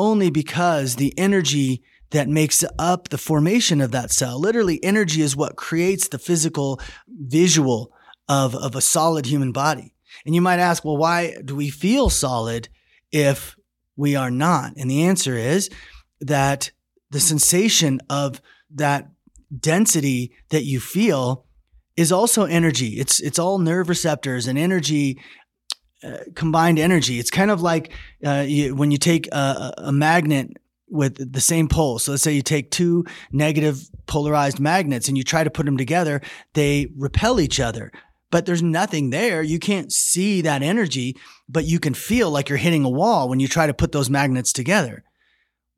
only 0.00 0.30
because 0.30 0.96
the 0.96 1.12
energy 1.18 1.82
that 2.10 2.26
makes 2.26 2.64
up 2.78 3.10
the 3.10 3.18
formation 3.18 3.82
of 3.82 3.92
that 3.92 4.10
cell. 4.10 4.40
Literally, 4.40 4.82
energy 4.82 5.20
is 5.20 5.36
what 5.36 5.56
creates 5.56 6.08
the 6.08 6.18
physical 6.18 6.80
visual 7.06 7.92
of, 8.26 8.54
of 8.54 8.74
a 8.74 8.80
solid 8.80 9.26
human 9.26 9.52
body. 9.52 9.94
And 10.24 10.34
you 10.34 10.40
might 10.40 10.58
ask, 10.58 10.84
well, 10.84 10.96
why 10.96 11.36
do 11.44 11.54
we 11.54 11.68
feel 11.68 12.08
solid 12.08 12.68
if 13.12 13.56
we 13.94 14.16
are 14.16 14.30
not? 14.30 14.72
And 14.76 14.90
the 14.90 15.02
answer 15.02 15.36
is 15.36 15.68
that 16.20 16.72
the 17.10 17.20
sensation 17.20 18.00
of 18.08 18.40
that 18.74 19.10
density 19.56 20.32
that 20.48 20.64
you 20.64 20.80
feel 20.80 21.44
is 21.96 22.10
also 22.10 22.44
energy. 22.44 22.98
It's 22.98 23.20
it's 23.20 23.38
all 23.38 23.58
nerve 23.58 23.90
receptors 23.90 24.46
and 24.46 24.58
energy 24.58 25.20
uh, 26.02 26.18
combined 26.34 26.78
energy. 26.78 27.18
It's 27.18 27.30
kind 27.30 27.50
of 27.50 27.62
like 27.62 27.92
uh, 28.24 28.44
you, 28.46 28.74
when 28.74 28.90
you 28.90 28.98
take 28.98 29.26
a, 29.32 29.74
a, 29.78 29.92
magnet 29.92 30.56
with 30.88 31.32
the 31.32 31.40
same 31.40 31.68
pole. 31.68 31.98
So 31.98 32.12
let's 32.12 32.22
say 32.22 32.32
you 32.32 32.42
take 32.42 32.70
two 32.70 33.04
negative 33.32 33.88
polarized 34.06 34.58
magnets 34.58 35.08
and 35.08 35.16
you 35.18 35.24
try 35.24 35.44
to 35.44 35.50
put 35.50 35.66
them 35.66 35.76
together, 35.76 36.20
they 36.54 36.88
repel 36.96 37.38
each 37.38 37.60
other. 37.60 37.92
But 38.30 38.46
there's 38.46 38.62
nothing 38.62 39.10
there. 39.10 39.42
You 39.42 39.58
can't 39.58 39.92
see 39.92 40.40
that 40.42 40.62
energy, 40.62 41.16
but 41.48 41.64
you 41.64 41.78
can 41.78 41.94
feel 41.94 42.30
like 42.30 42.48
you're 42.48 42.58
hitting 42.58 42.84
a 42.84 42.90
wall 42.90 43.28
when 43.28 43.40
you 43.40 43.48
try 43.48 43.66
to 43.66 43.74
put 43.74 43.92
those 43.92 44.08
magnets 44.08 44.52
together. 44.52 45.04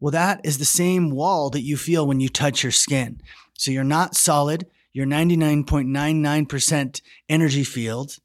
Well, 0.00 0.12
that 0.12 0.40
is 0.44 0.58
the 0.58 0.64
same 0.64 1.10
wall 1.10 1.50
that 1.50 1.62
you 1.62 1.76
feel 1.76 2.06
when 2.06 2.20
you 2.20 2.28
touch 2.28 2.62
your 2.62 2.72
skin. 2.72 3.20
So 3.54 3.70
you're 3.70 3.84
not 3.84 4.14
solid. 4.14 4.66
You're 4.92 5.06
99.99% 5.06 7.00
energy 7.28 7.64
field. 7.64 8.18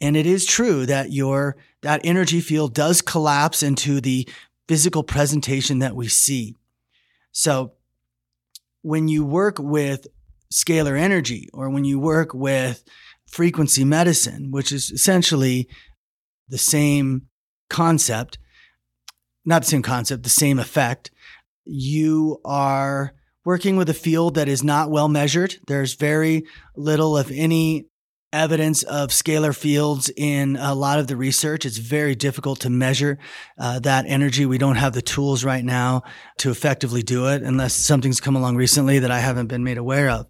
And 0.00 0.16
it 0.16 0.26
is 0.26 0.44
true 0.44 0.86
that 0.86 1.12
your, 1.12 1.56
that 1.82 2.02
energy 2.04 2.40
field 2.40 2.74
does 2.74 3.00
collapse 3.00 3.62
into 3.62 4.00
the 4.00 4.28
physical 4.68 5.02
presentation 5.02 5.78
that 5.78 5.96
we 5.96 6.08
see. 6.08 6.54
So 7.32 7.72
when 8.82 9.08
you 9.08 9.24
work 9.24 9.58
with 9.58 10.06
scalar 10.52 10.98
energy 10.98 11.48
or 11.52 11.70
when 11.70 11.84
you 11.84 11.98
work 11.98 12.34
with 12.34 12.84
frequency 13.26 13.84
medicine, 13.84 14.50
which 14.50 14.72
is 14.72 14.90
essentially 14.90 15.68
the 16.48 16.58
same 16.58 17.26
concept, 17.68 18.38
not 19.44 19.62
the 19.62 19.68
same 19.68 19.82
concept, 19.82 20.22
the 20.22 20.30
same 20.30 20.58
effect, 20.58 21.10
you 21.64 22.40
are 22.44 23.14
working 23.44 23.76
with 23.76 23.88
a 23.88 23.94
field 23.94 24.34
that 24.34 24.48
is 24.48 24.62
not 24.62 24.90
well 24.90 25.08
measured. 25.08 25.56
There's 25.66 25.94
very 25.94 26.44
little, 26.76 27.16
if 27.16 27.30
any, 27.30 27.86
evidence 28.36 28.82
of 28.84 29.08
scalar 29.10 29.56
fields 29.56 30.10
in 30.16 30.56
a 30.56 30.74
lot 30.74 30.98
of 30.98 31.06
the 31.06 31.16
research. 31.16 31.64
It's 31.64 31.78
very 31.78 32.14
difficult 32.14 32.60
to 32.60 32.70
measure 32.70 33.18
uh, 33.58 33.80
that 33.80 34.04
energy. 34.06 34.46
We 34.46 34.58
don't 34.58 34.76
have 34.76 34.92
the 34.92 35.02
tools 35.02 35.44
right 35.44 35.64
now 35.64 36.02
to 36.38 36.50
effectively 36.50 37.02
do 37.02 37.28
it 37.28 37.42
unless 37.42 37.74
something's 37.74 38.20
come 38.20 38.36
along 38.36 38.56
recently 38.56 38.98
that 39.00 39.10
I 39.10 39.20
haven't 39.20 39.46
been 39.46 39.64
made 39.64 39.78
aware 39.78 40.10
of. 40.10 40.26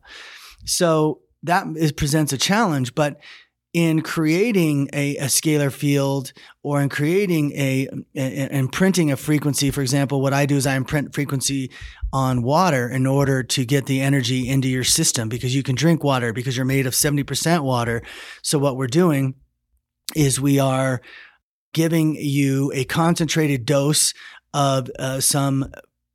So 0.65 1.21
that 1.43 1.67
is, 1.77 1.93
presents 1.93 2.33
a 2.33 2.39
challenge, 2.39 2.95
but 2.95 3.21
in 3.73 4.01
creating 4.01 4.89
a, 4.95 5.19
a, 5.19 5.27
scalar 5.27 5.71
field 5.71 6.33
or 6.63 6.81
in 6.81 6.89
creating 6.89 7.53
a, 7.53 7.87
a, 8.15 8.57
imprinting 8.57 9.13
a 9.13 9.17
frequency, 9.19 9.71
for 9.71 9.83
example, 9.83 10.23
what 10.23 10.33
I 10.33 10.47
do 10.47 10.57
is 10.57 10.67
I 10.67 10.77
imprint 10.77 11.15
frequency 11.15 11.71
on 12.17 12.43
water 12.43 12.89
in 12.89 13.05
order 13.05 13.43
to 13.43 13.67
get 13.67 13.85
the 13.85 14.01
energy 14.01 14.49
into 14.49 14.69
your 14.69 14.83
system 14.83 15.29
because 15.29 15.55
you 15.55 15.63
can 15.63 15.75
drink 15.75 16.03
water 16.03 16.33
because 16.33 16.57
you're 16.57 16.65
made 16.65 16.87
of 16.87 16.95
70% 16.95 17.61
water. 17.63 18.03
So 18.41 18.59
what 18.59 18.79
we're 18.79 18.87
doing 18.87 19.35
is 20.15 20.41
we 20.41 20.59
are 20.59 21.03
giving 21.75 22.15
you 22.15 22.73
a 22.75 22.87
concentrated 22.87 23.67
dose 23.67 24.15
of 24.55 24.89
uh, 24.99 25.21
some 25.21 25.71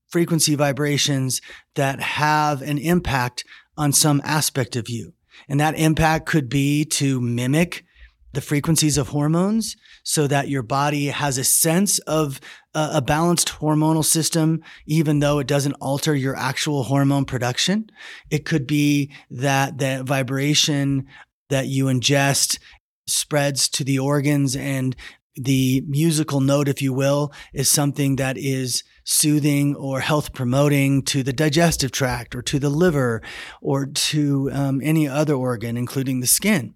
frequency 0.08 0.56
vibrations 0.56 1.40
that 1.76 2.00
have 2.00 2.64
an 2.64 2.80
impact 2.80 3.46
on 3.78 3.94
some 3.94 4.24
aspect 4.26 4.76
of 4.76 4.90
you. 4.90 5.14
And 5.48 5.60
that 5.60 5.78
impact 5.78 6.26
could 6.26 6.50
be 6.50 6.84
to 6.86 7.22
mimic 7.22 7.86
the 8.34 8.42
frequencies 8.42 8.98
of 8.98 9.10
hormones 9.10 9.76
so 10.04 10.28
that 10.28 10.50
your 10.50 10.64
body 10.64 11.08
has 11.08 11.38
a 11.38 11.44
sense 11.44 12.00
of 12.00 12.40
a, 12.74 12.92
a, 12.96 13.02
balanced 13.02 13.50
hormonal 13.60 14.06
system, 14.06 14.62
even 14.86 15.20
though 15.20 15.40
it 15.40 15.48
doesn't 15.48 15.74
alter 15.74 16.16
your 16.16 16.36
actual 16.36 16.84
hormone 16.84 17.26
production. 17.26 17.90
It 18.30 18.46
could 18.46 18.66
be 18.66 19.12
that 19.30 19.78
the 19.78 20.04
vibration 20.06 21.08
that 21.50 21.68
you 21.68 21.86
ingest 21.86 22.60
spreads 23.08 23.68
to 23.70 23.84
the 23.84 24.00
organs 24.00 24.56
and 24.56 24.96
the 25.36 25.84
musical 25.88 26.42
note, 26.42 26.68
if 26.68 26.82
you 26.82 26.94
will, 26.94 27.32
is 27.54 27.70
something 27.70 28.18
that 28.18 28.38
is 28.38 28.84
soothing 29.04 29.76
or 29.76 30.00
health 30.02 30.34
promoting 30.34 31.02
to 31.04 31.24
the 31.24 31.34
digestive 31.34 31.92
tract 31.92 32.36
or 32.36 32.42
to 32.42 32.60
the 32.60 32.70
liver 32.70 33.22
or 33.62 33.86
to 33.86 34.50
um, 34.54 34.82
any 34.84 35.08
other 35.08 35.34
organ, 35.34 35.78
including 35.78 36.20
the 36.20 36.28
skin. 36.28 36.76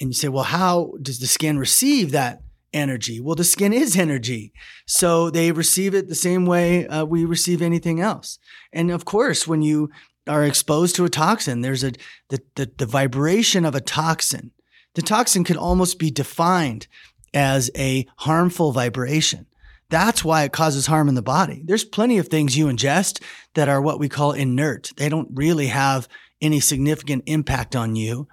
And 0.00 0.10
you 0.10 0.14
say, 0.14 0.28
well, 0.28 0.44
how 0.44 0.92
does 1.02 1.18
the 1.18 1.26
skin 1.26 1.58
receive 1.58 2.12
that 2.12 2.42
energy? 2.72 3.20
Well, 3.20 3.34
the 3.34 3.44
skin 3.44 3.72
is 3.72 3.96
energy. 3.96 4.52
So 4.86 5.30
they 5.30 5.52
receive 5.52 5.94
it 5.94 6.08
the 6.08 6.14
same 6.14 6.46
way 6.46 6.86
uh, 6.86 7.04
we 7.04 7.24
receive 7.24 7.62
anything 7.62 8.00
else. 8.00 8.38
And 8.72 8.90
of 8.90 9.04
course, 9.04 9.46
when 9.46 9.62
you 9.62 9.90
are 10.28 10.44
exposed 10.44 10.94
to 10.96 11.04
a 11.04 11.10
toxin, 11.10 11.62
there's 11.62 11.82
a 11.82 11.92
the, 12.28 12.40
the, 12.54 12.70
the 12.76 12.86
vibration 12.86 13.64
of 13.64 13.74
a 13.74 13.80
toxin. 13.80 14.52
The 14.94 15.02
toxin 15.02 15.44
can 15.44 15.56
almost 15.56 15.98
be 15.98 16.10
defined 16.10 16.86
as 17.34 17.70
a 17.76 18.06
harmful 18.16 18.72
vibration. 18.72 19.46
That's 19.90 20.22
why 20.24 20.42
it 20.42 20.52
causes 20.52 20.86
harm 20.86 21.08
in 21.08 21.14
the 21.14 21.22
body. 21.22 21.62
There's 21.64 21.84
plenty 21.84 22.18
of 22.18 22.28
things 22.28 22.56
you 22.56 22.66
ingest 22.66 23.22
that 23.54 23.68
are 23.68 23.80
what 23.80 23.98
we 23.98 24.08
call 24.08 24.32
inert. 24.32 24.92
They 24.96 25.08
don't 25.08 25.28
really 25.32 25.68
have 25.68 26.08
any 26.42 26.60
significant 26.60 27.24
impact 27.26 27.74
on 27.74 27.96
you, 27.96 28.28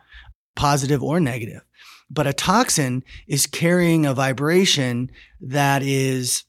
positive 0.55 1.03
or 1.03 1.19
negative. 1.19 1.61
But 2.09 2.27
a 2.27 2.33
toxin 2.33 3.03
is 3.27 3.47
carrying 3.47 4.05
a 4.05 4.13
vibration 4.13 5.11
that 5.41 5.81
is 5.81 6.43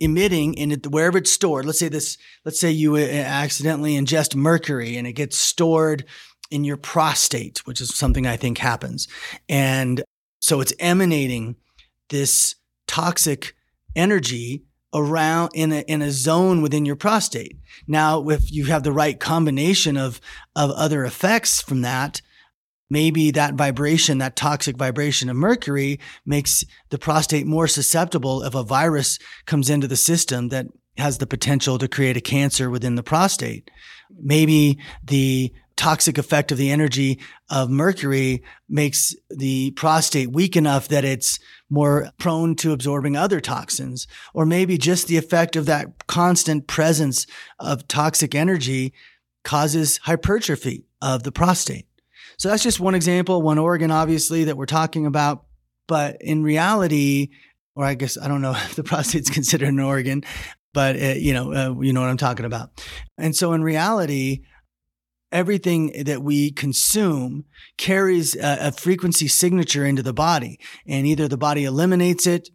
emitting 0.00 0.54
in 0.54 0.72
it 0.72 0.86
wherever 0.86 1.18
it's 1.18 1.32
stored. 1.32 1.64
Let's 1.64 1.78
say 1.78 1.88
this, 1.88 2.18
let's 2.44 2.60
say 2.60 2.70
you 2.70 2.96
uh, 2.96 3.00
accidentally 3.00 3.94
ingest 3.94 4.34
mercury 4.34 4.96
and 4.96 5.06
it 5.06 5.12
gets 5.12 5.38
stored 5.38 6.04
in 6.50 6.64
your 6.64 6.76
prostate, 6.76 7.66
which 7.66 7.80
is 7.80 7.94
something 7.94 8.26
I 8.26 8.36
think 8.36 8.58
happens. 8.58 9.08
And 9.48 10.02
so 10.40 10.60
it's 10.60 10.74
emanating 10.78 11.56
this 12.10 12.56
toxic 12.86 13.54
energy 13.96 14.64
around 14.92 15.50
in 15.54 15.72
a, 15.72 15.80
in 15.80 16.02
a 16.02 16.10
zone 16.10 16.62
within 16.62 16.84
your 16.84 16.96
prostate. 16.96 17.58
Now, 17.86 18.28
if 18.28 18.52
you 18.52 18.66
have 18.66 18.82
the 18.82 18.92
right 18.92 19.18
combination 19.18 19.96
of, 19.96 20.20
of 20.54 20.70
other 20.70 21.04
effects 21.04 21.60
from 21.62 21.82
that, 21.82 22.20
maybe 22.90 23.30
that 23.30 23.54
vibration, 23.54 24.18
that 24.18 24.36
toxic 24.36 24.76
vibration 24.76 25.28
of 25.28 25.36
mercury 25.36 25.98
makes 26.24 26.64
the 26.90 26.98
prostate 26.98 27.46
more 27.46 27.66
susceptible 27.66 28.42
if 28.42 28.54
a 28.54 28.62
virus 28.62 29.18
comes 29.46 29.70
into 29.70 29.88
the 29.88 29.96
system 29.96 30.48
that 30.48 30.66
has 30.96 31.18
the 31.18 31.26
potential 31.26 31.78
to 31.78 31.88
create 31.88 32.16
a 32.16 32.20
cancer 32.20 32.70
within 32.70 32.94
the 32.94 33.02
prostate. 33.02 33.70
Maybe 34.10 34.78
the 35.02 35.52
toxic 35.76 36.18
effect 36.18 36.52
of 36.52 36.58
the 36.58 36.70
energy 36.70 37.18
of 37.50 37.68
mercury 37.68 38.44
makes 38.68 39.14
the 39.28 39.72
prostate 39.72 40.30
weak 40.30 40.56
enough 40.56 40.86
that 40.88 41.04
it's 41.04 41.38
more 41.68 42.10
prone 42.18 42.54
to 42.56 42.72
absorbing 42.72 43.16
other 43.16 43.40
toxins, 43.40 44.06
or 44.32 44.46
maybe 44.46 44.78
just 44.78 45.08
the 45.08 45.16
effect 45.16 45.56
of 45.56 45.66
that 45.66 46.06
constant 46.06 46.68
presence 46.68 47.26
of 47.58 47.88
toxic 47.88 48.34
energy 48.34 48.92
causes 49.42 49.98
hypertrophy 50.04 50.84
of 51.02 51.24
the 51.24 51.32
prostate. 51.32 51.86
So 52.44 52.50
that's 52.50 52.62
just 52.62 52.78
one 52.78 52.94
example, 52.94 53.40
one 53.40 53.56
organ, 53.56 53.90
obviously, 53.90 54.44
that 54.44 54.58
we're 54.58 54.66
talking 54.66 55.06
about. 55.06 55.46
But 55.88 56.18
in 56.20 56.42
reality, 56.42 57.30
or 57.74 57.86
I 57.86 57.94
guess 57.94 58.18
I 58.18 58.28
don't 58.28 58.42
know 58.42 58.50
if 58.54 58.74
the 58.74 58.84
prostate's 58.84 59.30
considered 59.30 59.70
an 59.70 59.80
organ, 59.80 60.24
but 60.74 60.94
it, 60.96 61.22
you 61.22 61.32
know, 61.32 61.54
uh, 61.54 61.80
you 61.80 61.94
know 61.94 62.02
what 62.02 62.10
I'm 62.10 62.18
talking 62.18 62.44
about. 62.44 62.84
And 63.16 63.34
so 63.34 63.54
in 63.54 63.62
reality, 63.62 64.42
everything 65.32 66.04
that 66.04 66.22
we 66.22 66.52
consume 66.52 67.46
carries 67.78 68.36
a, 68.36 68.68
a, 68.68 68.72
frequency 68.72 69.26
signature 69.26 69.86
into 69.86 70.02
the 70.02 70.12
body 70.12 70.60
and 70.86 71.06
either 71.06 71.28
the 71.28 71.38
body 71.38 71.64
eliminates 71.64 72.26
it. 72.26 72.50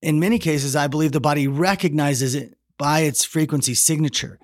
In 0.00 0.18
many 0.18 0.38
cases, 0.38 0.74
I 0.74 0.86
believe 0.86 1.12
the 1.12 1.20
body 1.20 1.46
recognizes 1.46 2.34
it 2.34 2.54
by 2.78 3.00
its 3.00 3.22
frequency 3.22 3.74
signature. 3.74 4.38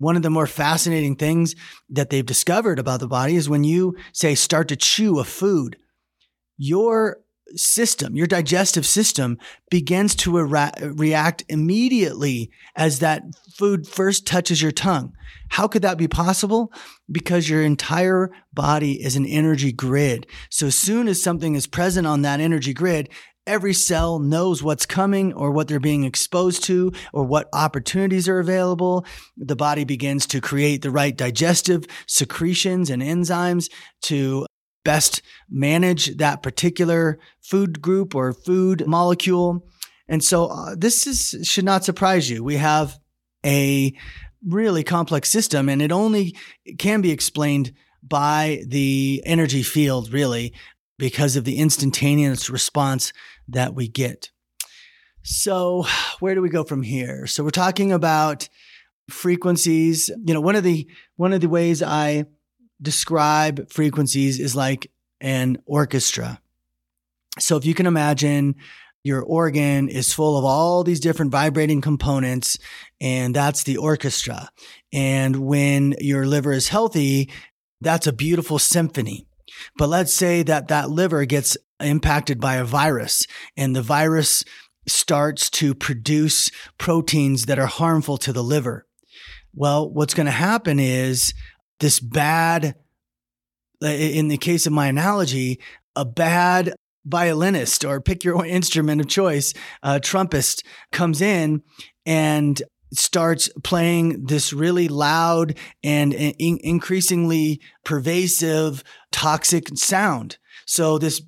One 0.00 0.16
of 0.16 0.22
the 0.22 0.30
more 0.30 0.46
fascinating 0.46 1.14
things 1.14 1.54
that 1.90 2.08
they've 2.08 2.24
discovered 2.24 2.78
about 2.78 3.00
the 3.00 3.06
body 3.06 3.36
is 3.36 3.50
when 3.50 3.64
you 3.64 3.96
say 4.14 4.34
start 4.34 4.68
to 4.68 4.76
chew 4.76 5.18
a 5.18 5.24
food, 5.24 5.76
your 6.56 7.18
system, 7.54 8.16
your 8.16 8.26
digestive 8.26 8.86
system 8.86 9.36
begins 9.70 10.14
to 10.14 10.38
react 10.38 11.44
immediately 11.48 12.50
as 12.76 13.00
that 13.00 13.24
food 13.52 13.86
first 13.86 14.26
touches 14.26 14.62
your 14.62 14.72
tongue. 14.72 15.12
How 15.50 15.68
could 15.68 15.82
that 15.82 15.98
be 15.98 16.08
possible? 16.08 16.72
Because 17.10 17.50
your 17.50 17.60
entire 17.62 18.30
body 18.54 19.02
is 19.02 19.16
an 19.16 19.26
energy 19.26 19.72
grid. 19.72 20.26
So 20.48 20.68
as 20.68 20.78
soon 20.78 21.08
as 21.08 21.22
something 21.22 21.56
is 21.56 21.66
present 21.66 22.06
on 22.06 22.22
that 22.22 22.40
energy 22.40 22.72
grid, 22.72 23.10
every 23.46 23.74
cell 23.74 24.18
knows 24.18 24.62
what's 24.62 24.86
coming 24.86 25.32
or 25.32 25.50
what 25.50 25.68
they're 25.68 25.80
being 25.80 26.04
exposed 26.04 26.64
to 26.64 26.92
or 27.12 27.24
what 27.24 27.48
opportunities 27.52 28.28
are 28.28 28.38
available. 28.38 29.04
The 29.36 29.56
body 29.56 29.84
begins 29.84 30.26
to 30.28 30.40
create 30.40 30.82
the 30.82 30.90
right 30.90 31.16
digestive 31.16 31.84
secretions 32.06 32.90
and 32.90 33.02
enzymes 33.02 33.70
to 34.02 34.46
best 34.84 35.22
manage 35.48 36.16
that 36.16 36.42
particular 36.42 37.18
food 37.42 37.82
group 37.82 38.14
or 38.14 38.32
food 38.32 38.86
molecule. 38.86 39.66
And 40.08 40.24
so 40.24 40.46
uh, 40.46 40.74
this 40.76 41.06
is, 41.06 41.46
should 41.46 41.64
not 41.64 41.84
surprise 41.84 42.30
you. 42.30 42.42
We 42.42 42.56
have 42.56 42.98
a 43.44 43.94
really 44.46 44.82
complex 44.82 45.28
system 45.28 45.68
and 45.68 45.82
it 45.82 45.92
only 45.92 46.36
can 46.78 47.00
be 47.00 47.10
explained 47.10 47.72
by 48.02 48.62
the 48.66 49.22
energy 49.26 49.62
field, 49.62 50.12
really, 50.12 50.54
because 51.00 51.34
of 51.34 51.44
the 51.44 51.56
instantaneous 51.56 52.48
response 52.48 53.12
that 53.48 53.74
we 53.74 53.88
get. 53.88 54.30
So, 55.22 55.84
where 56.20 56.34
do 56.34 56.42
we 56.42 56.48
go 56.48 56.62
from 56.62 56.82
here? 56.82 57.26
So, 57.26 57.42
we're 57.42 57.50
talking 57.50 57.90
about 57.90 58.48
frequencies. 59.10 60.08
You 60.24 60.34
know, 60.34 60.40
one 60.40 60.56
of 60.56 60.62
the 60.62 60.88
one 61.16 61.32
of 61.32 61.40
the 61.40 61.48
ways 61.48 61.82
I 61.82 62.26
describe 62.80 63.70
frequencies 63.70 64.38
is 64.38 64.54
like 64.54 64.90
an 65.20 65.58
orchestra. 65.66 66.40
So 67.38 67.56
if 67.56 67.64
you 67.64 67.74
can 67.74 67.86
imagine 67.86 68.56
your 69.02 69.22
organ 69.22 69.88
is 69.88 70.12
full 70.12 70.36
of 70.36 70.44
all 70.44 70.84
these 70.84 71.00
different 71.00 71.32
vibrating 71.32 71.80
components 71.80 72.58
and 73.00 73.34
that's 73.34 73.62
the 73.62 73.76
orchestra. 73.76 74.48
And 74.92 75.36
when 75.36 75.94
your 76.00 76.26
liver 76.26 76.52
is 76.52 76.68
healthy, 76.68 77.30
that's 77.80 78.06
a 78.06 78.12
beautiful 78.12 78.58
symphony. 78.58 79.26
But 79.76 79.88
let's 79.88 80.12
say 80.12 80.42
that 80.44 80.68
that 80.68 80.90
liver 80.90 81.24
gets 81.24 81.56
impacted 81.80 82.40
by 82.40 82.56
a 82.56 82.64
virus 82.64 83.26
and 83.56 83.74
the 83.74 83.82
virus 83.82 84.44
starts 84.86 85.50
to 85.50 85.74
produce 85.74 86.50
proteins 86.78 87.46
that 87.46 87.58
are 87.58 87.66
harmful 87.66 88.18
to 88.18 88.32
the 88.32 88.42
liver. 88.42 88.86
Well, 89.54 89.90
what's 89.90 90.14
going 90.14 90.26
to 90.26 90.32
happen 90.32 90.78
is 90.78 91.34
this 91.80 92.00
bad, 92.00 92.76
in 93.82 94.28
the 94.28 94.36
case 94.36 94.66
of 94.66 94.72
my 94.72 94.86
analogy, 94.86 95.60
a 95.96 96.04
bad 96.04 96.74
violinist 97.04 97.84
or 97.84 98.00
pick 98.00 98.24
your 98.24 98.44
instrument 98.46 99.00
of 99.00 99.08
choice, 99.08 99.52
a 99.82 100.00
trumpist 100.00 100.64
comes 100.92 101.20
in 101.20 101.62
and 102.06 102.62
starts 102.92 103.48
playing 103.62 104.26
this 104.26 104.52
really 104.52 104.88
loud 104.88 105.56
and 105.82 106.12
in- 106.12 106.58
increasingly 106.62 107.60
pervasive 107.84 108.82
toxic 109.12 109.68
sound. 109.76 110.38
So 110.66 110.98
this 110.98 111.22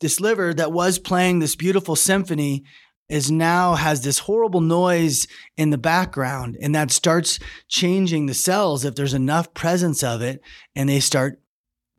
this 0.00 0.20
liver 0.20 0.52
that 0.52 0.72
was 0.72 0.98
playing 0.98 1.38
this 1.38 1.54
beautiful 1.54 1.94
symphony 1.94 2.64
is 3.08 3.30
now 3.30 3.74
has 3.74 4.02
this 4.02 4.20
horrible 4.20 4.60
noise 4.60 5.26
in 5.56 5.70
the 5.70 5.78
background 5.78 6.56
and 6.60 6.74
that 6.74 6.90
starts 6.90 7.38
changing 7.68 8.26
the 8.26 8.34
cells 8.34 8.84
if 8.84 8.94
there's 8.94 9.14
enough 9.14 9.54
presence 9.54 10.02
of 10.02 10.20
it 10.20 10.40
and 10.74 10.88
they 10.88 10.98
start 10.98 11.40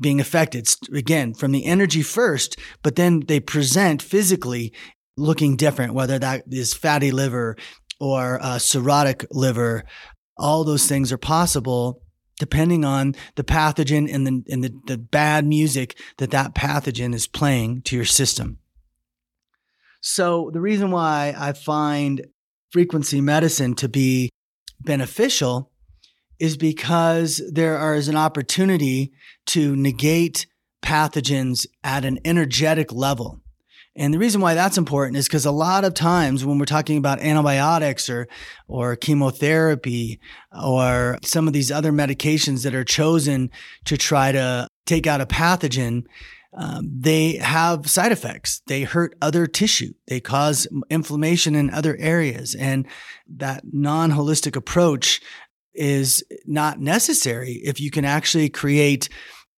being 0.01 0.19
affected. 0.19 0.67
Again 0.93 1.33
from 1.33 1.51
the 1.51 1.65
energy 1.65 2.01
first 2.01 2.57
but 2.81 2.95
then 2.95 3.21
they 3.21 3.39
present 3.39 4.01
physically 4.01 4.73
looking 5.15 5.55
different 5.55 5.93
whether 5.93 6.19
that 6.19 6.43
is 6.51 6.73
fatty 6.73 7.11
liver 7.11 7.55
or 7.99 8.39
uh, 8.41 8.57
cirrhotic 8.57 9.25
liver. 9.31 9.85
All 10.37 10.63
those 10.63 10.87
things 10.87 11.11
are 11.11 11.17
possible 11.17 12.02
depending 12.39 12.83
on 12.83 13.15
the 13.35 13.43
pathogen 13.43 14.11
and 14.13 14.25
the, 14.25 14.43
and 14.51 14.63
the, 14.63 14.73
the 14.87 14.97
bad 14.97 15.45
music 15.45 15.97
that 16.17 16.31
that 16.31 16.55
pathogen 16.55 17.13
is 17.13 17.27
playing 17.27 17.81
to 17.81 17.95
your 17.95 18.05
system 18.05 18.57
so 20.01 20.49
the 20.51 20.59
reason 20.59 20.91
why 20.91 21.33
I 21.37 21.53
find 21.53 22.27
frequency 22.71 23.21
medicine 23.21 23.73
to 23.75 23.87
be 23.87 24.29
beneficial 24.81 25.71
is 26.39 26.57
because 26.57 27.41
there 27.49 27.95
is 27.95 28.09
an 28.09 28.17
opportunity 28.17 29.13
to 29.45 29.77
negate 29.77 30.45
pathogens 30.83 31.65
at 31.85 32.03
an 32.03 32.19
energetic 32.25 32.91
level. 32.91 33.39
And 33.95 34.13
the 34.13 34.19
reason 34.19 34.41
why 34.41 34.55
that's 34.55 34.77
important 34.77 35.17
is 35.17 35.27
because 35.27 35.45
a 35.45 35.51
lot 35.51 35.85
of 35.85 35.93
times 35.93 36.43
when 36.43 36.57
we're 36.57 36.65
talking 36.65 36.97
about 36.97 37.19
antibiotics 37.19 38.09
or, 38.09 38.27
or 38.67 38.95
chemotherapy 38.95 40.19
or 40.51 41.19
some 41.23 41.47
of 41.47 41.53
these 41.53 41.71
other 41.71 41.91
medications 41.91 42.63
that 42.63 42.73
are 42.73 42.83
chosen 42.83 43.51
to 43.85 43.95
try 43.95 44.31
to 44.31 44.67
take 44.87 45.05
out 45.05 45.21
a 45.21 45.27
pathogen, 45.27 46.05
um, 46.55 46.89
they 46.91 47.33
have 47.37 47.89
side 47.89 48.11
effects. 48.11 48.61
They 48.67 48.83
hurt 48.83 49.15
other 49.21 49.45
tissue. 49.45 49.93
They 50.07 50.19
cause 50.19 50.67
inflammation 50.89 51.53
in 51.53 51.69
other 51.69 51.95
areas. 51.99 52.55
And 52.55 52.87
that 53.27 53.63
non 53.71 54.11
holistic 54.11 54.55
approach 54.55 55.21
is 55.73 56.23
not 56.45 56.79
necessary 56.79 57.53
if 57.63 57.79
you 57.79 57.89
can 57.89 58.05
actually 58.05 58.49
create 58.49 59.09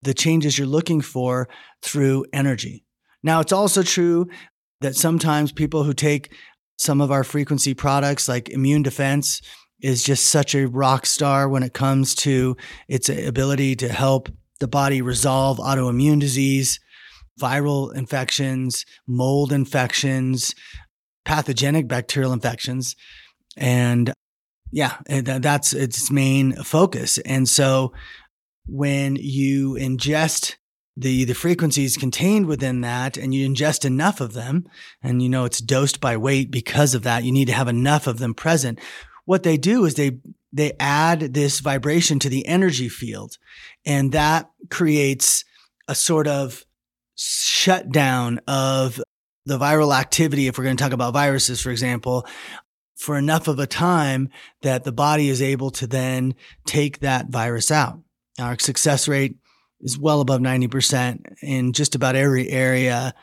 the 0.01 0.13
changes 0.13 0.57
you're 0.57 0.67
looking 0.67 1.01
for 1.01 1.49
through 1.81 2.25
energy. 2.31 2.84
Now, 3.25 3.39
it's 3.39 3.51
also 3.51 3.81
true 3.81 4.29
that 4.81 4.95
sometimes 4.95 5.51
people 5.51 5.83
who 5.83 5.95
take 5.95 6.31
some 6.77 7.01
of 7.01 7.11
our 7.11 7.23
frequency 7.23 7.73
products 7.73 8.29
like 8.29 8.49
immune 8.49 8.83
defense 8.83 9.41
is 9.81 10.03
just 10.03 10.27
such 10.27 10.53
a 10.53 10.67
rock 10.67 11.07
star 11.07 11.49
when 11.49 11.63
it 11.63 11.73
comes 11.73 12.13
to 12.15 12.55
its 12.87 13.09
ability 13.09 13.75
to 13.77 13.89
help 13.89 14.29
the 14.59 14.67
body 14.67 15.01
resolve 15.01 15.57
autoimmune 15.57 16.19
disease 16.19 16.79
viral 17.41 17.93
infections, 17.95 18.85
mold 19.07 19.51
infections, 19.51 20.55
pathogenic 21.25 21.87
bacterial 21.87 22.31
infections. 22.31 22.95
And 23.57 24.13
yeah, 24.71 24.97
that's 25.07 25.73
its 25.73 26.11
main 26.11 26.53
focus. 26.63 27.17
And 27.17 27.49
so 27.49 27.91
when 28.67 29.17
you 29.17 29.73
ingest 29.73 30.55
the, 30.97 31.25
the 31.25 31.33
frequencies 31.33 31.97
contained 31.97 32.45
within 32.45 32.81
that 32.81 33.17
and 33.17 33.33
you 33.33 33.47
ingest 33.47 33.85
enough 33.85 34.21
of 34.21 34.33
them, 34.33 34.67
and 35.01 35.21
you 35.21 35.29
know 35.29 35.45
it's 35.45 35.59
dosed 35.59 35.99
by 35.99 36.15
weight 36.15 36.51
because 36.51 36.95
of 36.95 37.03
that, 37.03 37.23
you 37.23 37.31
need 37.31 37.45
to 37.45 37.53
have 37.53 37.67
enough 37.67 38.07
of 38.07 38.19
them 38.19 38.33
present. 38.33 38.79
What 39.25 39.43
they 39.43 39.57
do 39.57 39.85
is 39.85 39.95
they 39.95 40.19
they 40.53 40.71
add 40.79 41.33
this 41.33 41.59
vibration 41.59 42.17
to 42.19 42.29
the 42.29 42.47
energy 42.47 42.87
field, 42.87 43.37
and 43.85 44.13
that 44.13 44.49
creates 44.69 45.43
a 45.87 45.95
sort 45.95 46.27
of 46.27 46.65
shutdown 47.15 48.39
of 48.47 49.01
the 49.45 49.59
viral 49.59 49.95
activity, 49.95 50.47
if 50.47 50.57
we're 50.57 50.63
going 50.63 50.77
to 50.77 50.83
talk 50.83 50.93
about 50.93 51.13
viruses, 51.13 51.61
for 51.61 51.71
example, 51.71 52.25
for 52.95 53.17
enough 53.17 53.47
of 53.47 53.59
a 53.59 53.67
time 53.67 54.29
that 54.61 54.83
the 54.83 54.91
body 54.91 55.29
is 55.29 55.41
able 55.41 55.69
to 55.71 55.85
then 55.85 56.33
take 56.65 56.99
that 56.99 57.27
virus 57.29 57.69
out. 57.69 57.99
Our 58.39 58.57
success 58.57 59.07
rate 59.07 59.35
is 59.81 59.97
well 59.97 60.21
above 60.21 60.41
90% 60.41 61.35
in 61.41 61.73
just 61.73 61.95
about 61.95 62.15
every 62.15 62.49
area 62.49 63.13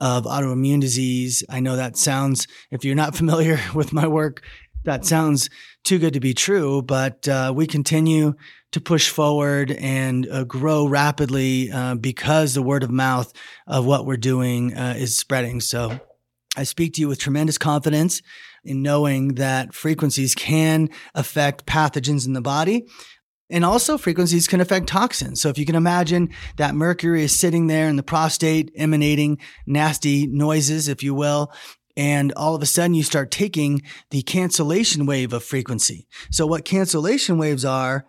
of 0.00 0.24
autoimmune 0.24 0.80
disease. 0.80 1.42
I 1.48 1.60
know 1.60 1.76
that 1.76 1.96
sounds, 1.96 2.46
if 2.70 2.84
you're 2.84 2.94
not 2.94 3.16
familiar 3.16 3.58
with 3.74 3.92
my 3.92 4.06
work, 4.06 4.42
that 4.84 5.04
sounds 5.04 5.50
too 5.84 5.98
good 5.98 6.12
to 6.14 6.20
be 6.20 6.32
true, 6.32 6.80
but 6.80 7.26
uh, 7.26 7.52
we 7.54 7.66
continue 7.66 8.34
to 8.72 8.80
push 8.80 9.08
forward 9.08 9.72
and 9.72 10.28
uh, 10.30 10.44
grow 10.44 10.86
rapidly 10.86 11.70
uh, 11.72 11.94
because 11.96 12.54
the 12.54 12.62
word 12.62 12.82
of 12.82 12.90
mouth 12.90 13.32
of 13.66 13.84
what 13.84 14.06
we're 14.06 14.16
doing 14.16 14.76
uh, 14.76 14.94
is 14.96 15.18
spreading. 15.18 15.60
So 15.60 15.98
I 16.56 16.64
speak 16.64 16.94
to 16.94 17.00
you 17.00 17.08
with 17.08 17.18
tremendous 17.18 17.58
confidence 17.58 18.22
in 18.64 18.82
knowing 18.82 19.34
that 19.34 19.74
frequencies 19.74 20.34
can 20.34 20.90
affect 21.14 21.66
pathogens 21.66 22.26
in 22.26 22.32
the 22.32 22.40
body. 22.40 22.86
And 23.48 23.64
also 23.64 23.96
frequencies 23.96 24.48
can 24.48 24.60
affect 24.60 24.88
toxins. 24.88 25.40
So 25.40 25.48
if 25.48 25.58
you 25.58 25.64
can 25.64 25.76
imagine 25.76 26.30
that 26.56 26.74
mercury 26.74 27.22
is 27.22 27.38
sitting 27.38 27.68
there 27.68 27.88
in 27.88 27.96
the 27.96 28.02
prostate 28.02 28.72
emanating 28.74 29.38
nasty 29.66 30.26
noises, 30.26 30.88
if 30.88 31.02
you 31.02 31.14
will, 31.14 31.52
and 31.96 32.32
all 32.32 32.54
of 32.54 32.62
a 32.62 32.66
sudden 32.66 32.94
you 32.94 33.02
start 33.02 33.30
taking 33.30 33.82
the 34.10 34.22
cancellation 34.22 35.06
wave 35.06 35.32
of 35.32 35.44
frequency. 35.44 36.06
So 36.30 36.46
what 36.46 36.64
cancellation 36.64 37.38
waves 37.38 37.64
are 37.64 38.06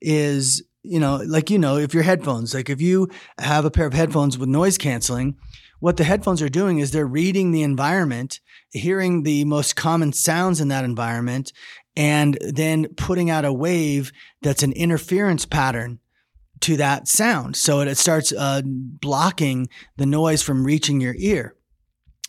is, 0.00 0.64
you 0.82 0.98
know, 0.98 1.16
like, 1.16 1.50
you 1.50 1.58
know, 1.58 1.76
if 1.76 1.92
your 1.92 2.02
headphones, 2.02 2.54
like 2.54 2.70
if 2.70 2.80
you 2.80 3.08
have 3.38 3.64
a 3.64 3.70
pair 3.70 3.86
of 3.86 3.92
headphones 3.92 4.38
with 4.38 4.48
noise 4.48 4.78
canceling, 4.78 5.36
what 5.80 5.96
the 5.96 6.04
headphones 6.04 6.42
are 6.42 6.48
doing 6.48 6.78
is 6.78 6.90
they're 6.90 7.06
reading 7.06 7.52
the 7.52 7.62
environment, 7.62 8.40
hearing 8.70 9.22
the 9.22 9.44
most 9.44 9.76
common 9.76 10.12
sounds 10.12 10.60
in 10.60 10.68
that 10.68 10.84
environment, 10.84 11.52
and 11.98 12.38
then 12.40 12.86
putting 12.96 13.28
out 13.28 13.44
a 13.44 13.52
wave 13.52 14.12
that's 14.40 14.62
an 14.62 14.72
interference 14.72 15.44
pattern 15.44 15.98
to 16.60 16.76
that 16.76 17.08
sound. 17.08 17.56
So 17.56 17.80
it 17.80 17.96
starts 17.96 18.32
uh, 18.32 18.62
blocking 18.64 19.68
the 19.96 20.06
noise 20.06 20.40
from 20.40 20.64
reaching 20.64 21.00
your 21.00 21.16
ear. 21.18 21.56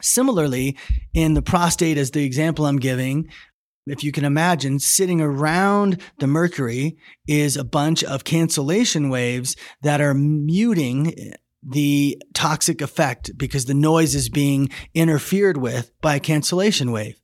Similarly, 0.02 0.76
in 1.14 1.36
the 1.36 1.42
prostate, 1.44 1.98
as 1.98 2.12
the 2.12 2.26
example 2.26 2.66
I'm 2.66 2.78
giving, 2.78 3.30
if 3.86 4.04
you 4.04 4.12
can 4.12 4.26
imagine, 4.26 4.80
sitting 4.80 5.22
around 5.22 6.02
the 6.18 6.28
mercury 6.28 6.98
is 7.28 7.56
a 7.56 7.64
bunch 7.64 8.04
of 8.04 8.24
cancellation 8.24 9.10
waves 9.10 9.56
that 9.84 10.02
are 10.02 10.14
muting 10.16 11.34
the 11.62 12.22
toxic 12.34 12.82
effect 12.82 13.32
because 13.38 13.66
the 13.66 13.74
noise 13.74 14.16
is 14.16 14.30
being 14.30 14.70
interfered 14.96 15.58
with 15.58 15.92
by 16.02 16.16
a 16.16 16.20
cancellation 16.20 16.92
wave. 16.92 17.20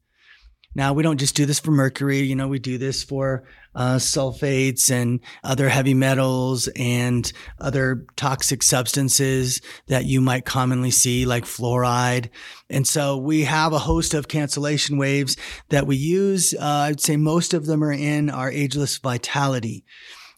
Now, 0.75 0.91
we 0.93 1.03
don't 1.03 1.17
just 1.17 1.35
do 1.35 1.45
this 1.45 1.59
for 1.59 1.71
mercury, 1.71 2.19
you 2.19 2.35
know, 2.35 2.49
we 2.49 2.59
do 2.59 2.77
this 2.77 3.01
for 3.01 3.45
uh, 3.75 3.95
sulfates 3.95 4.91
and 4.91 5.19
other 5.43 5.69
heavy 5.69 5.93
metals 5.93 6.67
and 6.75 7.31
other 7.59 8.05
toxic 8.15 8.63
substances 8.63 9.61
that 9.87 10.05
you 10.05 10.21
might 10.21 10.45
commonly 10.45 10.91
see, 10.91 11.25
like 11.25 11.45
fluoride. 11.45 12.29
And 12.69 12.87
so 12.87 13.17
we 13.17 13.43
have 13.43 13.73
a 13.73 13.79
host 13.79 14.13
of 14.13 14.27
cancellation 14.27 14.97
waves 14.97 15.37
that 15.69 15.87
we 15.87 15.95
use. 15.95 16.53
Uh, 16.53 16.59
I'd 16.61 17.01
say 17.01 17.17
most 17.17 17.53
of 17.53 17.65
them 17.65 17.83
are 17.83 17.91
in 17.91 18.29
our 18.29 18.51
ageless 18.51 18.97
vitality. 18.97 19.85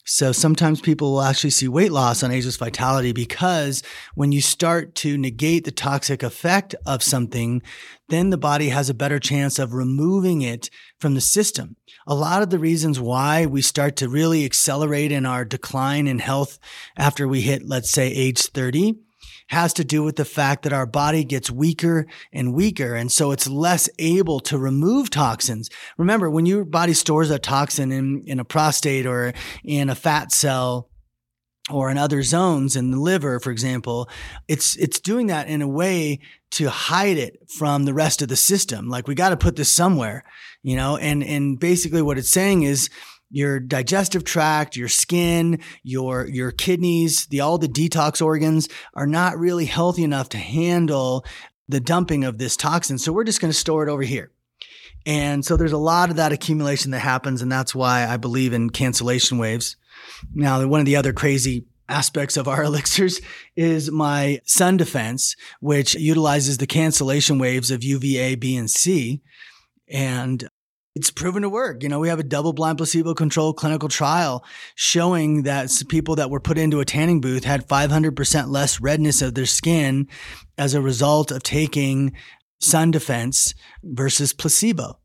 So 0.10 0.32
sometimes 0.32 0.80
people 0.80 1.12
will 1.12 1.22
actually 1.22 1.50
see 1.50 1.67
weight 1.67 1.91
loss 1.91 2.24
on 2.24 2.32
ageless 2.32 2.56
vitality 2.56 3.12
because 3.12 3.84
when 4.15 4.32
you 4.32 4.41
start 4.41 4.96
to 4.96 5.17
negate 5.17 5.65
the 5.65 5.72
toxic 5.72 6.24
effect 6.24 6.74
of 6.86 7.04
something, 7.04 7.62
then 8.08 8.30
the 8.30 8.38
body 8.38 8.70
has 8.70 8.89
a 8.89 8.93
better 8.93 9.20
chance 9.20 9.60
of 9.60 9.74
removing 9.74 10.41
it 10.41 10.70
from 10.98 11.13
the 11.13 11.20
system. 11.20 11.76
A 12.08 12.15
lot 12.15 12.41
of 12.41 12.52
the 12.52 12.58
reasons 12.58 13.02
why 13.02 13.46
we 13.46 13.62
start 13.62 13.98
to 13.98 14.08
really 14.08 14.46
accelerate 14.46 15.12
in 15.12 15.26
our 15.26 15.43
decline 15.43 16.08
in 16.08 16.20
health 16.20 16.58
after 16.96 17.28
we 17.28 17.41
hit, 17.41 17.67
let's 17.67 17.91
say, 17.91 18.08
age 18.08 18.39
30 18.46 18.96
has 19.47 19.73
to 19.73 19.83
do 19.83 20.03
with 20.03 20.15
the 20.15 20.25
fact 20.25 20.63
that 20.63 20.73
our 20.73 20.86
body 20.86 21.23
gets 21.23 21.49
weaker 21.49 22.05
and 22.33 22.53
weaker. 22.53 22.95
And 22.95 23.12
so 23.12 23.31
it's 23.31 23.47
less 23.47 23.89
able 23.97 24.39
to 24.41 24.57
remove 24.57 25.10
toxins. 25.10 25.69
Remember, 25.97 26.29
when 26.29 26.45
your 26.45 26.65
body 26.65 26.93
stores 26.93 27.29
a 27.29 27.39
toxin 27.39 27.91
in, 27.91 28.23
in 28.25 28.39
a 28.39 28.45
prostate 28.45 29.05
or 29.05 29.33
in 29.63 29.89
a 29.89 29.95
fat 29.95 30.31
cell, 30.31 30.89
or 31.69 31.89
in 31.89 31.97
other 31.97 32.23
zones 32.23 32.75
in 32.75 32.91
the 32.91 32.99
liver, 32.99 33.39
for 33.39 33.51
example, 33.51 34.10
it's 34.47 34.75
it's 34.77 34.99
doing 34.99 35.27
that 35.27 35.47
in 35.47 35.62
a 35.62 35.67
way 35.67 36.19
to 36.51 36.69
hide 36.69 37.17
it 37.17 37.49
from 37.49 37.83
the 37.83 37.93
rest 37.93 38.21
of 38.21 38.29
the 38.29 38.36
system. 38.36 38.88
Like 38.88 39.07
we 39.07 39.15
got 39.15 39.29
to 39.29 39.38
put 39.38 39.57
this 39.57 39.71
somewhere, 39.71 40.23
you 40.63 40.75
know. 40.75 40.97
And 40.97 41.23
and 41.23 41.60
basically, 41.60 42.01
what 42.01 42.17
it's 42.17 42.29
saying 42.29 42.63
is 42.63 42.89
your 43.29 43.59
digestive 43.59 44.23
tract, 44.23 44.75
your 44.75 44.87
skin, 44.87 45.59
your 45.83 46.27
your 46.27 46.51
kidneys, 46.51 47.27
the 47.27 47.41
all 47.41 47.57
the 47.57 47.67
detox 47.67 48.21
organs 48.21 48.69
are 48.93 49.07
not 49.07 49.37
really 49.37 49.65
healthy 49.65 50.03
enough 50.03 50.29
to 50.29 50.37
handle 50.37 51.25
the 51.67 51.79
dumping 51.79 52.23
of 52.23 52.37
this 52.37 52.55
toxin. 52.55 52.97
So 52.97 53.11
we're 53.11 53.25
just 53.25 53.41
going 53.41 53.51
to 53.51 53.57
store 53.57 53.87
it 53.87 53.91
over 53.91 54.03
here. 54.03 54.31
And 55.05 55.43
so 55.45 55.57
there's 55.57 55.73
a 55.73 55.77
lot 55.77 56.09
of 56.09 56.15
that 56.17 56.31
accumulation 56.31 56.91
that 56.91 56.99
happens 56.99 57.41
and 57.41 57.51
that's 57.51 57.75
why 57.75 58.05
I 58.05 58.17
believe 58.17 58.53
in 58.53 58.69
cancellation 58.69 59.37
waves. 59.37 59.75
Now, 60.33 60.65
one 60.65 60.79
of 60.79 60.85
the 60.85 60.95
other 60.95 61.13
crazy 61.13 61.65
aspects 61.89 62.37
of 62.37 62.47
our 62.47 62.63
elixirs 62.65 63.21
is 63.55 63.91
my 63.91 64.41
sun 64.45 64.77
defense, 64.77 65.35
which 65.59 65.95
utilizes 65.95 66.57
the 66.57 66.67
cancellation 66.67 67.39
waves 67.39 67.71
of 67.71 67.83
UVA, 67.83 68.35
B, 68.35 68.55
and 68.55 68.69
C. 68.69 69.21
And 69.89 70.49
it's 70.97 71.12
proven 71.12 71.43
to 71.43 71.49
work. 71.49 71.83
You 71.83 71.89
know, 71.89 71.99
we 71.99 72.10
have 72.10 72.17
a 72.17 72.23
double 72.23 72.53
blind 72.53 72.79
placebo 72.79 73.13
controlled 73.13 73.57
clinical 73.57 73.88
trial 73.88 74.43
showing 74.73 75.43
that 75.43 75.69
people 75.89 76.15
that 76.15 76.31
were 76.31 76.39
put 76.39 76.57
into 76.57 76.79
a 76.79 76.86
tanning 76.86 77.21
booth 77.21 77.43
had 77.43 77.67
500% 77.67 78.49
less 78.49 78.81
redness 78.81 79.21
of 79.21 79.36
their 79.36 79.45
skin 79.45 80.07
as 80.57 80.73
a 80.73 80.81
result 80.81 81.29
of 81.29 81.43
taking 81.43 82.13
sun 82.60 82.89
defense 82.89 83.53
versus 83.83 84.33
placebo. 84.33 84.99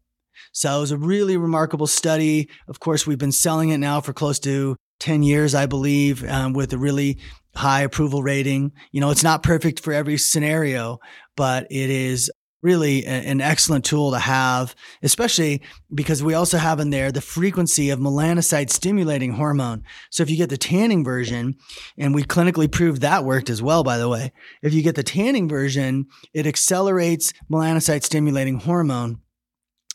So 0.52 0.78
it 0.78 0.81
was 0.81 0.92
a 0.92 0.96
really 0.96 1.37
remarkable 1.37 1.87
study. 1.87 2.48
Of 2.68 2.81
course, 2.81 3.07
we've 3.07 3.18
been 3.18 3.31
selling 3.31 3.68
it 3.68 3.76
now 3.76 4.00
for 4.00 4.14
close 4.14 4.38
to 4.40 4.76
10 5.00 5.22
years, 5.22 5.55
I 5.55 5.66
believe, 5.66 6.26
um, 6.26 6.55
with 6.55 6.72
a 6.72 6.78
really 6.78 7.18
high 7.55 7.83
approval 7.83 8.22
rating. 8.22 8.72
You 8.92 9.02
know, 9.02 9.11
it's 9.11 9.22
not 9.22 9.42
perfect 9.42 9.81
for 9.81 9.92
every 9.92 10.16
scenario, 10.16 11.00
but 11.37 11.66
it 11.70 11.90
is 11.90 12.31
really 12.62 13.05
an 13.05 13.40
excellent 13.40 13.85
tool 13.85 14.12
to 14.12 14.18
have, 14.18 14.75
especially 15.03 15.61
because 15.92 16.22
we 16.22 16.35
also 16.35 16.59
have 16.59 16.79
in 16.79 16.90
there 16.90 17.11
the 17.11 17.20
frequency 17.20 17.90
of 17.90 17.98
melanocyte 17.98 18.70
stimulating 18.70 19.33
hormone. 19.33 19.83
So 20.11 20.22
if 20.22 20.31
you 20.31 20.37
get 20.37 20.48
the 20.48 20.57
tanning 20.57 21.05
version, 21.05 21.57
and 21.98 22.14
we 22.14 22.22
clinically 22.22 22.70
proved 22.70 23.03
that 23.03 23.25
worked 23.25 23.51
as 23.51 23.61
well, 23.61 23.83
by 23.83 23.98
the 23.98 24.09
way, 24.09 24.33
if 24.62 24.72
you 24.72 24.83
get 24.83 24.94
the 24.94 25.03
tanning 25.03 25.48
version, 25.48 26.07
it 26.33 26.46
accelerates 26.46 27.33
melanocyte 27.51 28.05
stimulating 28.05 28.61
hormone 28.61 29.20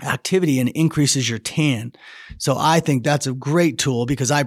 activity 0.03 0.59
and 0.59 0.69
increases 0.69 1.29
your 1.29 1.39
tan. 1.39 1.91
So 2.37 2.55
I 2.57 2.81
think 2.81 3.03
that's 3.03 3.25
a 3.25 3.33
great 3.33 3.79
tool 3.79 4.05
because 4.05 4.29
I 4.29 4.43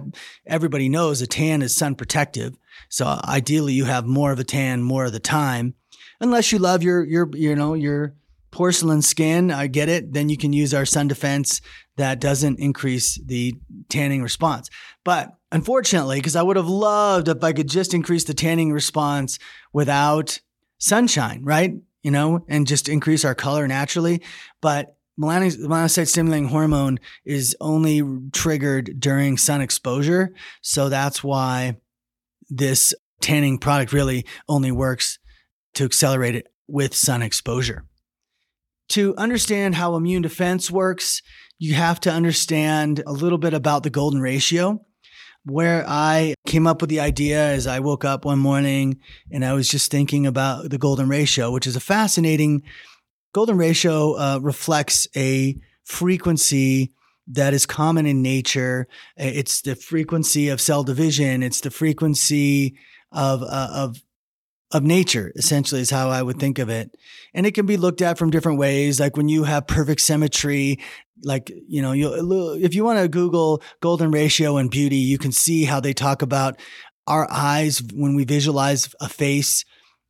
everybody 0.47 0.89
knows 0.89 1.21
a 1.21 1.27
tan 1.27 1.63
is 1.63 1.75
sun 1.75 1.97
protective. 1.97 2.57
So 2.89 3.19
ideally 3.25 3.73
you 3.73 3.85
have 3.85 4.07
more 4.07 4.31
of 4.31 4.39
a 4.39 4.45
tan 4.45 4.83
more 4.83 5.07
of 5.07 5.13
the 5.13 5.21
time 5.21 5.75
unless 6.21 6.53
you 6.53 6.59
love 6.59 6.83
your 6.83 7.05
your 7.05 7.29
you 7.35 7.55
know 7.55 7.75
your 7.75 8.15
porcelain 8.51 9.03
skin, 9.03 9.51
I 9.51 9.67
get 9.69 9.89
it. 9.89 10.13
Then 10.13 10.29
you 10.29 10.37
can 10.37 10.53
use 10.53 10.75
our 10.75 10.85
sun 10.85 11.09
defense 11.09 11.61
that 11.97 12.21
doesn't 12.21 12.59
increase 12.59 13.21
the 13.25 13.55
tanning 13.89 14.23
response. 14.23 14.69
But 15.05 15.37
unfortunately, 15.53 16.19
because 16.19 16.37
I 16.37 16.43
would 16.43 16.57
have 16.57 16.69
loved 16.69 17.29
if 17.29 17.43
I 17.45 17.53
could 17.53 17.69
just 17.69 17.95
increase 17.95 18.25
the 18.25 18.35
tanning 18.35 18.73
response 18.73 19.39
without 19.73 20.41
sunshine, 20.79 21.45
right? 21.45 21.75
You 22.03 22.11
know, 22.11 22.45
and 22.49 22.67
just 22.67 22.89
increase 22.89 23.25
our 23.25 23.35
color 23.35 23.69
naturally. 23.69 24.23
But 24.61 24.97
melanocyte 25.21 26.09
stimulating 26.09 26.49
hormone 26.49 26.99
is 27.25 27.55
only 27.61 28.03
triggered 28.33 28.99
during 28.99 29.37
sun 29.37 29.61
exposure. 29.61 30.33
So 30.63 30.89
that's 30.89 31.23
why 31.23 31.77
this 32.49 32.95
tanning 33.21 33.59
product 33.59 33.93
really 33.93 34.25
only 34.49 34.73
works 34.73 35.19
to 35.75 35.85
accelerate 35.85 36.35
it 36.35 36.49
with 36.67 36.95
sun 36.95 37.23
exposure. 37.23 37.85
To 38.91 39.15
understand 39.17 39.77
how 39.77 39.95
immune 39.95 40.23
defense 40.23 40.71
works, 40.71 41.23
you 41.59 41.75
have 41.75 42.01
to 42.01 42.11
understand 42.11 43.03
a 43.07 43.13
little 43.13 43.39
bit 43.39 43.55
about 43.55 43.83
the 43.83 43.91
golden 43.91 44.21
ratio. 44.21 44.85
Where 45.45 45.85
I 45.89 46.35
came 46.47 46.67
up 46.67 46.81
with 46.81 46.91
the 46.91 47.01
idea 47.01 47.53
is 47.53 47.67
I 47.67 47.81
woke 47.81 48.05
up 48.05 48.25
one 48.25 48.39
morning 48.39 48.99
and 49.31 49.45
I 49.45 49.55
was 49.55 49.69
just 49.69 49.91
thinking 49.91 50.27
about 50.27 50.69
the 50.69 50.79
golden 50.79 51.09
ratio, 51.09 51.51
which 51.51 51.67
is 51.67 51.77
a 51.77 51.81
fascinating 51.81 52.63
golden 53.33 53.57
ratio 53.57 54.15
uh, 54.15 54.39
reflects 54.43 55.07
a 55.17 55.57
frequency 55.85 56.93
that 57.29 57.55
is 57.55 57.65
common 57.65 58.07
in 58.07 58.23
nature. 58.23 58.89
It's 59.17 59.63
the 59.63 59.77
frequency 59.77 60.49
of 60.49 60.61
cell 60.61 60.83
division. 60.83 61.43
It's 61.43 61.61
the 61.61 61.71
frequency 61.71 62.77
of, 63.13 63.43
uh, 63.43 63.69
of 63.73 64.03
of 64.73 64.85
nature, 64.85 65.33
essentially, 65.37 65.81
is 65.81 65.91
how 65.91 66.11
I 66.11 66.23
would 66.23 66.39
think 66.39 66.59
of 66.59 66.69
it. 66.69 66.97
And 67.35 67.47
it 67.47 67.55
can 67.55 67.67
be 67.67 67.77
looked 67.77 68.03
at 68.03 68.19
from 68.19 68.31
different 68.31 68.59
ways. 68.59 69.01
Like 69.01 69.17
when 69.17 69.29
you 69.29 69.45
have 69.45 69.67
perfect 69.67 70.01
symmetry, 70.01 70.79
like, 71.25 71.51
you 71.69 71.83
know, 71.83 71.93
you 71.93 72.55
if 72.55 72.75
you 72.75 72.85
want 72.85 73.01
to 73.01 73.09
Google 73.09 73.63
golden 73.81 74.11
ratio 74.11 74.57
and 74.57 74.71
beauty, 74.71 74.97
you 74.97 75.19
can 75.19 75.33
see 75.33 75.65
how 75.65 75.81
they 75.81 75.93
talk 75.93 76.23
about 76.23 76.59
our 77.07 77.27
eyes 77.31 77.83
when 77.93 78.15
we 78.15 78.25
visualize 78.25 78.95
a 79.01 79.09
face. 79.09 79.65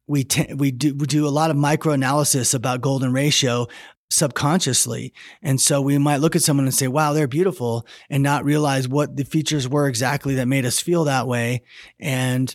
We, 0.07 0.25
t- 0.25 0.53
we 0.55 0.73
do 0.73 0.95
we 0.95 1.07
do 1.07 1.27
a 1.27 1.31
lot 1.31 1.51
of 1.51 1.57
micro 1.57 1.93
analysis 1.93 2.53
about 2.53 2.81
golden 2.81 3.13
ratio 3.13 3.69
subconsciously. 4.11 5.15
And 5.41 5.61
so 5.61 5.81
we 5.81 5.97
might 5.97 6.17
look 6.17 6.35
at 6.35 6.43
someone 6.43 6.67
and 6.67 6.75
say, 6.75 6.89
wow, 6.89 7.13
they're 7.13 7.29
beautiful 7.29 7.87
and 8.11 8.23
not 8.23 8.45
realize 8.45 8.89
what 8.89 9.17
the 9.17 9.25
features 9.25 9.69
were 9.69 9.87
exactly 9.87 10.35
that 10.35 10.49
made 10.49 10.67
us 10.67 10.81
feel 10.81 11.05
that 11.05 11.29
way. 11.29 11.63
And 12.01 12.55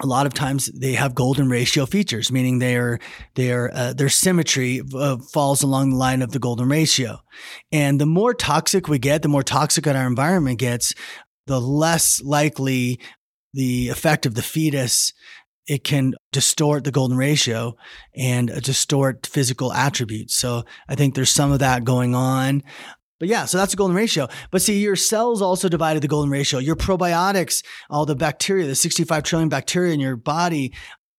a 0.00 0.06
lot 0.06 0.26
of 0.26 0.32
times 0.32 0.66
they 0.66 0.94
have 0.94 1.14
golden 1.14 1.48
ratio 1.48 1.84
features, 1.84 2.32
meaning 2.32 2.58
they 2.58 2.72
their 2.72 2.98
their 3.34 3.70
uh, 3.74 3.92
their 3.92 4.08
symmetry 4.08 4.80
uh, 4.94 5.18
falls 5.32 5.62
along 5.62 5.90
the 5.90 5.96
line 5.96 6.22
of 6.22 6.32
the 6.32 6.38
golden 6.38 6.68
ratio. 6.68 7.18
And 7.70 8.00
the 8.00 8.06
more 8.06 8.32
toxic 8.32 8.88
we 8.88 8.98
get, 8.98 9.22
the 9.22 9.28
more 9.28 9.42
toxic 9.42 9.86
our 9.86 10.06
environment 10.06 10.58
gets, 10.58 10.94
the 11.46 11.60
less 11.60 12.22
likely 12.22 13.00
the 13.52 13.90
effect 13.90 14.24
of 14.24 14.34
the 14.34 14.42
fetus 14.42 15.12
it 15.68 15.84
can 15.84 16.14
distort 16.32 16.84
the 16.84 16.90
golden 16.90 17.16
ratio 17.16 17.76
and 18.16 18.50
uh, 18.50 18.60
distort 18.60 19.26
physical 19.26 19.72
attributes. 19.72 20.34
So 20.34 20.64
I 20.88 20.94
think 20.94 21.14
there's 21.14 21.30
some 21.30 21.52
of 21.52 21.60
that 21.60 21.84
going 21.84 22.14
on. 22.14 22.62
But 23.22 23.28
yeah, 23.28 23.44
so 23.44 23.56
that's 23.56 23.70
the 23.70 23.76
golden 23.76 23.94
ratio. 23.94 24.26
But 24.50 24.62
see, 24.62 24.80
your 24.80 24.96
cells 24.96 25.42
also 25.42 25.68
divided 25.68 26.02
the 26.02 26.08
golden 26.08 26.28
ratio. 26.28 26.58
Your 26.58 26.74
probiotics, 26.74 27.62
all 27.88 28.04
the 28.04 28.16
bacteria, 28.16 28.66
the 28.66 28.74
65 28.74 29.22
trillion 29.22 29.48
bacteria 29.48 29.94
in 29.94 30.00
your 30.00 30.16
body 30.16 30.72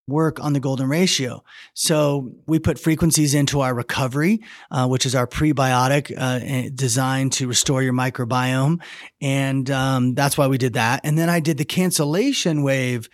work 0.05 0.43
on 0.43 0.51
the 0.51 0.59
golden 0.59 0.89
ratio. 0.89 1.45
So 1.75 2.33
we 2.45 2.59
put 2.59 2.77
frequencies 2.77 3.33
into 3.33 3.61
our 3.61 3.73
recovery, 3.73 4.41
uh, 4.69 4.85
which 4.89 5.05
is 5.05 5.15
our 5.15 5.25
prebiotic 5.25 6.11
uh, 6.17 6.69
designed 6.75 7.31
to 7.33 7.47
restore 7.47 7.81
your 7.81 7.93
microbiome. 7.93 8.81
And 9.21 9.71
um, 9.71 10.13
that's 10.13 10.37
why 10.37 10.47
we 10.47 10.57
did 10.57 10.73
that. 10.73 10.99
And 11.05 11.17
then 11.17 11.29
I 11.29 11.39
did 11.39 11.57
the 11.57 11.63
cancellation 11.63 12.63
wave 12.63 13.07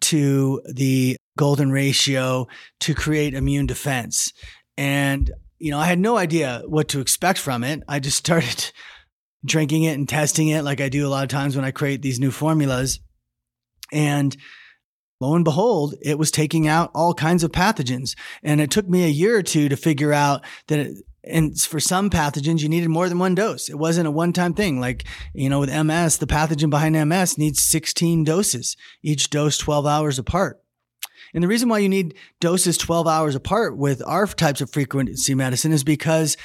to 0.00 0.60
the 0.74 1.16
golden 1.36 1.70
ratio 1.70 2.48
to 2.80 2.94
create 2.96 3.34
immune 3.34 3.66
defense. 3.66 4.32
And, 4.76 5.30
you 5.58 5.70
know, 5.70 5.78
I 5.78 5.86
had 5.86 5.98
no 5.98 6.16
idea 6.16 6.62
what 6.66 6.88
to 6.88 7.00
expect 7.00 7.38
from 7.38 7.64
it. 7.64 7.82
I 7.88 7.98
just 8.00 8.18
started 8.24 8.72
drinking 9.44 9.84
it 9.84 9.94
and 9.94 10.08
testing 10.08 10.48
it 10.48 10.64
like 10.64 10.80
I 10.80 10.88
do 10.88 11.06
a 11.06 11.10
lot 11.10 11.22
of 11.22 11.28
times 11.28 11.56
when 11.56 11.64
I 11.64 11.70
create 11.70 12.02
these 12.02 12.20
new 12.20 12.30
formulas. 12.30 13.00
And 13.92 14.36
lo 15.20 15.34
and 15.34 15.44
behold, 15.44 15.94
it 16.02 16.18
was 16.18 16.30
taking 16.30 16.66
out 16.68 16.90
all 16.94 17.14
kinds 17.14 17.44
of 17.44 17.52
pathogens. 17.52 18.16
And 18.42 18.60
it 18.60 18.70
took 18.70 18.88
me 18.88 19.04
a 19.04 19.08
year 19.08 19.36
or 19.36 19.42
two 19.42 19.68
to 19.68 19.76
figure 19.76 20.12
out 20.12 20.44
that 20.66 20.80
it, 20.80 20.96
and 21.24 21.60
for 21.60 21.78
some 21.78 22.10
pathogens, 22.10 22.62
you 22.62 22.68
needed 22.68 22.88
more 22.88 23.08
than 23.08 23.18
one 23.18 23.34
dose. 23.34 23.68
It 23.68 23.78
wasn't 23.78 24.08
a 24.08 24.10
one 24.10 24.32
time 24.32 24.54
thing. 24.54 24.80
Like, 24.80 25.04
you 25.34 25.50
know, 25.50 25.60
with 25.60 25.68
MS, 25.68 26.18
the 26.18 26.26
pathogen 26.26 26.70
behind 26.70 26.94
MS 27.08 27.36
needs 27.36 27.60
16 27.62 28.24
doses, 28.24 28.76
each 29.02 29.28
dose 29.28 29.58
12 29.58 29.86
hours 29.86 30.18
apart. 30.18 30.60
And 31.34 31.42
the 31.42 31.48
reason 31.48 31.68
why 31.68 31.78
you 31.78 31.88
need 31.88 32.14
doses 32.40 32.78
12 32.78 33.06
hours 33.06 33.34
apart 33.34 33.76
with 33.76 34.02
our 34.06 34.26
types 34.26 34.60
of 34.60 34.70
frequency 34.70 35.34
medicine 35.34 35.72
is 35.72 35.84
because 35.84 36.36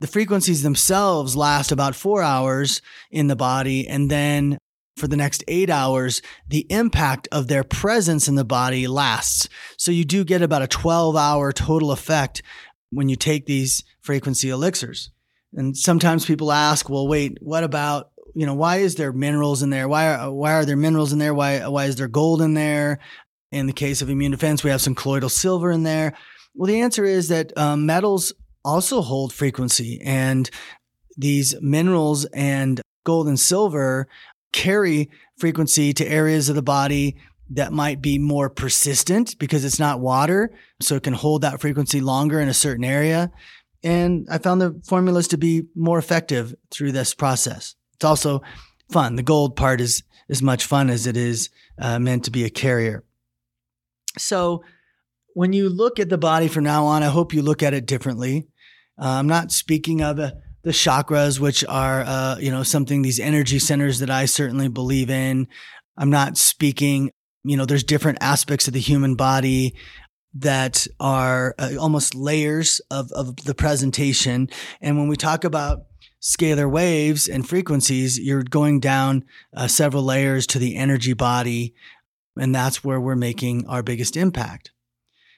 the 0.00 0.06
frequencies 0.06 0.62
themselves 0.62 1.36
last 1.36 1.72
about 1.72 1.94
four 1.94 2.22
hours 2.22 2.82
in 3.10 3.28
the 3.28 3.36
body. 3.36 3.88
And 3.88 4.10
then 4.10 4.58
for 4.96 5.08
the 5.08 5.16
next 5.16 5.44
eight 5.48 5.70
hours, 5.70 6.22
the 6.48 6.66
impact 6.70 7.28
of 7.30 7.48
their 7.48 7.64
presence 7.64 8.28
in 8.28 8.34
the 8.34 8.44
body 8.44 8.86
lasts. 8.86 9.48
So 9.76 9.90
you 9.90 10.04
do 10.04 10.24
get 10.24 10.42
about 10.42 10.62
a 10.62 10.66
12 10.66 11.16
hour 11.16 11.52
total 11.52 11.92
effect 11.92 12.42
when 12.90 13.08
you 13.08 13.16
take 13.16 13.46
these 13.46 13.84
frequency 14.00 14.48
elixirs. 14.50 15.10
And 15.54 15.76
sometimes 15.76 16.26
people 16.26 16.52
ask, 16.52 16.88
well, 16.88 17.08
wait, 17.08 17.38
what 17.40 17.64
about, 17.64 18.10
you 18.34 18.46
know, 18.46 18.54
why 18.54 18.76
is 18.76 18.94
there 18.96 19.12
minerals 19.12 19.62
in 19.62 19.70
there? 19.70 19.88
Why 19.88 20.14
are, 20.14 20.32
why 20.32 20.52
are 20.52 20.64
there 20.64 20.76
minerals 20.76 21.12
in 21.12 21.18
there? 21.18 21.34
Why, 21.34 21.66
why 21.66 21.86
is 21.86 21.96
there 21.96 22.08
gold 22.08 22.42
in 22.42 22.54
there? 22.54 22.98
In 23.52 23.66
the 23.66 23.72
case 23.72 24.02
of 24.02 24.10
immune 24.10 24.32
defense, 24.32 24.64
we 24.64 24.70
have 24.70 24.80
some 24.80 24.94
colloidal 24.94 25.28
silver 25.28 25.70
in 25.70 25.82
there. 25.82 26.14
Well, 26.54 26.66
the 26.66 26.80
answer 26.80 27.04
is 27.04 27.28
that 27.28 27.56
um, 27.56 27.86
metals 27.86 28.32
also 28.64 29.00
hold 29.00 29.32
frequency 29.32 30.00
and 30.04 30.50
these 31.16 31.54
minerals 31.60 32.24
and 32.26 32.80
gold 33.04 33.28
and 33.28 33.38
silver 33.38 34.08
carry 34.52 35.10
frequency 35.38 35.92
to 35.92 36.06
areas 36.06 36.48
of 36.48 36.56
the 36.56 36.62
body 36.62 37.16
that 37.50 37.72
might 37.72 38.02
be 38.02 38.18
more 38.18 38.50
persistent 38.50 39.38
because 39.38 39.64
it's 39.64 39.78
not 39.78 40.00
water. 40.00 40.50
So 40.80 40.96
it 40.96 41.04
can 41.04 41.12
hold 41.12 41.42
that 41.42 41.60
frequency 41.60 42.00
longer 42.00 42.40
in 42.40 42.48
a 42.48 42.54
certain 42.54 42.84
area. 42.84 43.30
And 43.82 44.26
I 44.30 44.38
found 44.38 44.60
the 44.60 44.80
formulas 44.84 45.28
to 45.28 45.38
be 45.38 45.64
more 45.74 45.98
effective 45.98 46.54
through 46.70 46.92
this 46.92 47.14
process. 47.14 47.76
It's 47.94 48.04
also 48.04 48.42
fun. 48.90 49.16
The 49.16 49.22
gold 49.22 49.56
part 49.56 49.80
is 49.80 50.02
as 50.28 50.42
much 50.42 50.64
fun 50.64 50.90
as 50.90 51.06
it 51.06 51.16
is 51.16 51.50
uh, 51.78 51.98
meant 51.98 52.24
to 52.24 52.30
be 52.30 52.44
a 52.44 52.50
carrier. 52.50 53.04
So 54.18 54.62
when 55.34 55.52
you 55.52 55.68
look 55.68 55.98
at 55.98 56.08
the 56.08 56.18
body 56.18 56.48
from 56.48 56.64
now 56.64 56.86
on, 56.86 57.02
I 57.02 57.08
hope 57.08 57.34
you 57.34 57.42
look 57.42 57.62
at 57.62 57.74
it 57.74 57.86
differently. 57.86 58.48
Uh, 59.00 59.08
I'm 59.08 59.26
not 59.26 59.52
speaking 59.52 60.00
of 60.00 60.18
uh, 60.18 60.32
the 60.62 60.70
chakras, 60.70 61.38
which 61.38 61.64
are, 61.66 62.02
uh, 62.02 62.36
you 62.38 62.50
know, 62.50 62.62
something, 62.62 63.02
these 63.02 63.20
energy 63.20 63.58
centers 63.58 63.98
that 63.98 64.10
I 64.10 64.24
certainly 64.24 64.68
believe 64.68 65.10
in. 65.10 65.48
I'm 65.98 66.10
not 66.10 66.36
speaking 66.36 67.10
you 67.46 67.56
know, 67.56 67.64
there's 67.64 67.84
different 67.84 68.18
aspects 68.20 68.66
of 68.66 68.74
the 68.74 68.80
human 68.80 69.14
body 69.14 69.76
that 70.34 70.86
are 70.98 71.54
uh, 71.58 71.70
almost 71.80 72.14
layers 72.14 72.80
of, 72.90 73.10
of 73.12 73.36
the 73.44 73.54
presentation. 73.54 74.50
And 74.80 74.98
when 74.98 75.08
we 75.08 75.16
talk 75.16 75.44
about 75.44 75.84
scalar 76.20 76.68
waves 76.68 77.28
and 77.28 77.48
frequencies, 77.48 78.18
you're 78.18 78.42
going 78.42 78.80
down 78.80 79.24
uh, 79.56 79.68
several 79.68 80.02
layers 80.02 80.46
to 80.48 80.58
the 80.58 80.74
energy 80.74 81.12
body. 81.12 81.74
And 82.36 82.54
that's 82.54 82.84
where 82.84 83.00
we're 83.00 83.16
making 83.16 83.66
our 83.66 83.82
biggest 83.82 84.16
impact. 84.16 84.72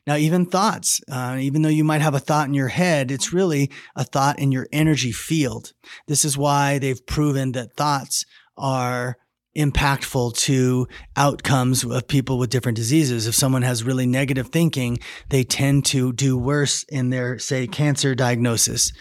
Now, 0.07 0.17
even 0.17 0.47
thoughts, 0.47 1.03
uh, 1.11 1.37
even 1.39 1.63
though 1.63 1.69
you 1.69 1.85
might 1.85 2.01
have 2.01 2.15
a 2.15 2.19
thought 2.19 2.49
in 2.49 2.55
your 2.55 2.69
head, 2.69 3.11
it's 3.11 3.33
really 3.33 3.71
a 3.95 4.05
thought 4.05 4.39
in 4.39 4.51
your 4.53 4.67
energy 4.73 5.13
field. 5.13 5.73
This 6.07 6.25
is 6.25 6.39
why 6.39 6.79
they've 6.79 7.07
proven 7.07 7.53
that 7.53 7.77
thoughts 7.77 8.25
are 8.57 9.19
impactful 9.57 10.37
to 10.37 10.87
outcomes 11.17 11.85
of 11.85 12.09
people 12.09 12.39
with 12.39 12.49
different 12.49 12.77
diseases. 12.77 13.27
If 13.27 13.35
someone 13.35 13.63
has 13.63 13.85
really 13.85 14.07
negative 14.07 14.49
thinking, 14.49 14.99
they 15.29 15.45
tend 15.45 15.85
to 15.87 16.13
do 16.13 16.39
worse 16.39 16.85
in 16.85 17.11
their, 17.11 17.39
say, 17.39 17.67
cancer 17.67 18.15
diagnosis. 18.15 18.93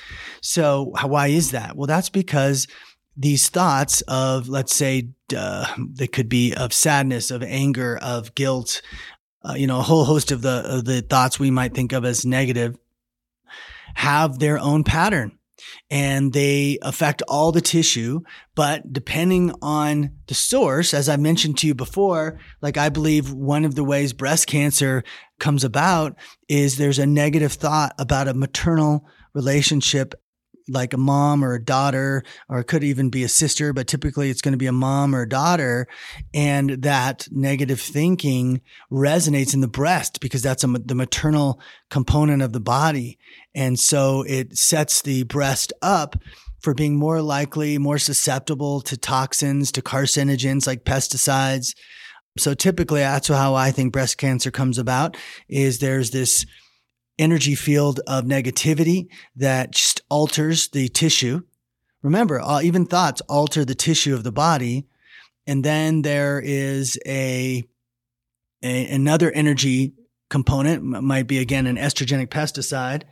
So, 0.41 0.93
why 1.03 1.27
is 1.27 1.51
that? 1.51 1.77
Well, 1.77 1.87
that's 1.87 2.09
because 2.09 2.67
these 3.15 3.49
thoughts 3.49 4.01
of, 4.07 4.49
let's 4.49 4.75
say, 4.75 5.09
uh, 5.35 5.65
they 5.77 6.07
could 6.07 6.29
be 6.29 6.53
of 6.53 6.73
sadness, 6.73 7.31
of 7.31 7.43
anger, 7.43 7.97
of 8.01 8.35
guilt, 8.35 8.81
uh, 9.47 9.53
you 9.53 9.67
know, 9.67 9.79
a 9.79 9.83
whole 9.83 10.05
host 10.05 10.31
of 10.31 10.41
the 10.41 10.63
of 10.65 10.85
the 10.85 11.01
thoughts 11.01 11.39
we 11.39 11.51
might 11.51 11.73
think 11.73 11.93
of 11.93 12.05
as 12.05 12.25
negative, 12.25 12.77
have 13.95 14.39
their 14.39 14.59
own 14.59 14.83
pattern 14.83 15.37
and 15.89 16.33
they 16.33 16.77
affect 16.81 17.21
all 17.27 17.51
the 17.51 17.61
tissue. 17.61 18.21
But 18.55 18.91
depending 18.91 19.53
on 19.61 20.11
the 20.27 20.33
source, 20.33 20.93
as 20.93 21.09
I 21.09 21.17
mentioned 21.17 21.57
to 21.59 21.67
you 21.67 21.75
before, 21.75 22.39
like 22.61 22.77
I 22.77 22.89
believe 22.89 23.31
one 23.31 23.65
of 23.65 23.75
the 23.75 23.83
ways 23.83 24.13
breast 24.13 24.47
cancer 24.47 25.03
comes 25.39 25.63
about 25.63 26.15
is 26.47 26.77
there's 26.77 26.99
a 26.99 27.05
negative 27.05 27.53
thought 27.53 27.93
about 27.97 28.27
a 28.27 28.33
maternal 28.33 29.05
relationship 29.33 30.15
like 30.69 30.93
a 30.93 30.97
mom 30.97 31.43
or 31.43 31.53
a 31.53 31.63
daughter, 31.63 32.23
or 32.49 32.59
it 32.59 32.65
could 32.65 32.83
even 32.83 33.09
be 33.09 33.23
a 33.23 33.29
sister, 33.29 33.73
but 33.73 33.87
typically 33.87 34.29
it's 34.29 34.41
going 34.41 34.53
to 34.53 34.57
be 34.57 34.67
a 34.67 34.71
mom 34.71 35.15
or 35.15 35.21
a 35.21 35.29
daughter. 35.29 35.87
And 36.33 36.69
that 36.83 37.27
negative 37.31 37.79
thinking 37.79 38.61
resonates 38.91 39.53
in 39.53 39.61
the 39.61 39.67
breast 39.67 40.19
because 40.19 40.41
that's 40.41 40.63
a, 40.63 40.67
the 40.67 40.95
maternal 40.95 41.59
component 41.89 42.41
of 42.41 42.53
the 42.53 42.59
body. 42.59 43.17
And 43.55 43.79
so 43.79 44.23
it 44.27 44.57
sets 44.57 45.01
the 45.01 45.23
breast 45.23 45.73
up 45.81 46.15
for 46.59 46.73
being 46.73 46.97
more 46.97 47.21
likely, 47.21 47.77
more 47.77 47.99
susceptible 47.99 48.81
to 48.81 48.97
toxins, 48.97 49.71
to 49.71 49.81
carcinogens 49.81 50.67
like 50.67 50.83
pesticides. 50.83 51.75
So 52.37 52.53
typically 52.53 53.01
that's 53.01 53.27
how 53.27 53.55
I 53.55 53.71
think 53.71 53.93
breast 53.93 54.17
cancer 54.17 54.51
comes 54.51 54.77
about 54.77 55.17
is 55.47 55.79
there's 55.79 56.11
this 56.11 56.45
energy 57.19 57.55
field 57.55 57.99
of 58.07 58.25
negativity 58.25 59.07
that 59.35 59.71
just 59.71 60.01
alters 60.09 60.69
the 60.69 60.87
tissue. 60.89 61.41
Remember, 62.01 62.39
uh, 62.39 62.61
even 62.61 62.85
thoughts 62.85 63.21
alter 63.21 63.65
the 63.65 63.75
tissue 63.75 64.13
of 64.13 64.23
the 64.23 64.31
body. 64.31 64.87
And 65.45 65.63
then 65.63 66.01
there 66.01 66.41
is 66.43 66.99
a, 67.05 67.63
a 68.63 68.87
another 68.93 69.31
energy 69.31 69.93
component 70.29 70.83
might 70.83 71.25
be 71.25 71.37
again 71.37 71.67
an 71.67 71.77
estrogenic 71.77 72.27
pesticide 72.27 73.03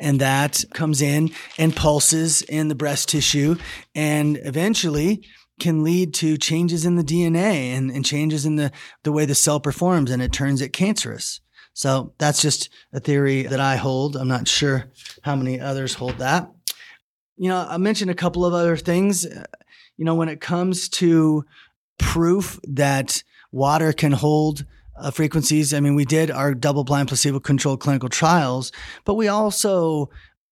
and 0.00 0.20
that 0.20 0.64
comes 0.74 1.00
in 1.00 1.30
and 1.56 1.76
pulses 1.76 2.42
in 2.42 2.66
the 2.66 2.74
breast 2.74 3.08
tissue 3.08 3.54
and 3.94 4.40
eventually 4.42 5.24
can 5.60 5.84
lead 5.84 6.12
to 6.12 6.36
changes 6.36 6.84
in 6.84 6.96
the 6.96 7.04
DNA 7.04 7.76
and, 7.76 7.90
and 7.90 8.04
changes 8.04 8.44
in 8.44 8.56
the, 8.56 8.72
the 9.04 9.12
way 9.12 9.24
the 9.24 9.36
cell 9.36 9.60
performs 9.60 10.10
and 10.10 10.20
it 10.20 10.32
turns 10.32 10.60
it 10.60 10.72
cancerous. 10.72 11.40
So 11.74 12.12
that's 12.18 12.40
just 12.40 12.70
a 12.92 13.00
theory 13.00 13.42
that 13.42 13.60
I 13.60 13.76
hold. 13.76 14.16
I'm 14.16 14.28
not 14.28 14.48
sure 14.48 14.86
how 15.22 15.36
many 15.36 15.60
others 15.60 15.94
hold 15.94 16.18
that. 16.18 16.50
You 17.36 17.48
know, 17.48 17.66
I 17.68 17.76
mentioned 17.78 18.12
a 18.12 18.14
couple 18.14 18.46
of 18.46 18.54
other 18.54 18.76
things. 18.76 19.24
You 19.96 20.04
know, 20.04 20.14
when 20.14 20.28
it 20.28 20.40
comes 20.40 20.88
to 20.90 21.44
proof 21.98 22.60
that 22.62 23.22
water 23.50 23.92
can 23.92 24.12
hold 24.12 24.64
uh, 24.96 25.10
frequencies, 25.10 25.74
I 25.74 25.80
mean, 25.80 25.96
we 25.96 26.04
did 26.04 26.30
our 26.30 26.54
double 26.54 26.84
blind 26.84 27.08
placebo 27.08 27.40
controlled 27.40 27.80
clinical 27.80 28.08
trials, 28.08 28.70
but 29.04 29.14
we 29.14 29.26
also 29.26 30.10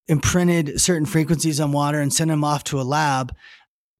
imprinted 0.09 0.81
certain 0.81 1.07
frequencies 1.07 1.61
on 1.61 1.71
water 1.71 2.01
and 2.01 2.13
sent 2.13 2.29
them 2.29 2.43
off 2.43 2.65
to 2.65 2.81
a 2.81 2.83
lab. 2.83 3.33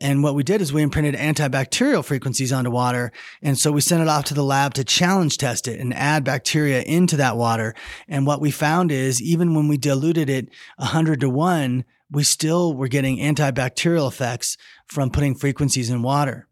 And 0.03 0.25
what 0.25 0.35
we 0.35 0.43
did 0.43 0.61
is 0.61 0.73
we 0.73 0.83
imprinted 0.83 1.15
antibacterial 1.15 2.05
frequencies 2.05 2.53
onto 2.53 2.71
water. 2.71 3.13
And 3.41 3.57
so 3.57 3.71
we 3.71 3.81
sent 3.81 4.03
it 4.03 4.09
off 4.09 4.25
to 4.25 4.35
the 4.35 4.43
lab 4.43 4.75
to 4.75 4.83
challenge 4.83 5.39
test 5.39 5.69
it 5.69 5.79
and 5.79 5.95
add 5.95 6.25
bacteria 6.25 6.83
into 6.83 7.17
that 7.19 7.37
water. 7.37 7.73
And 8.09 8.27
what 8.27 8.41
we 8.41 8.51
found 8.51 8.91
is 8.91 9.23
even 9.23 9.55
when 9.55 9.69
we 9.69 9.77
diluted 9.77 10.29
it 10.29 10.49
100 10.79 11.21
to 11.21 11.31
1, 11.31 11.85
we 12.11 12.25
still 12.25 12.75
were 12.75 12.89
getting 12.89 13.19
antibacterial 13.19 14.09
effects 14.09 14.59
from 14.87 15.09
putting 15.09 15.37
frequencies 15.37 15.89
in 15.89 16.03
water. 16.03 16.49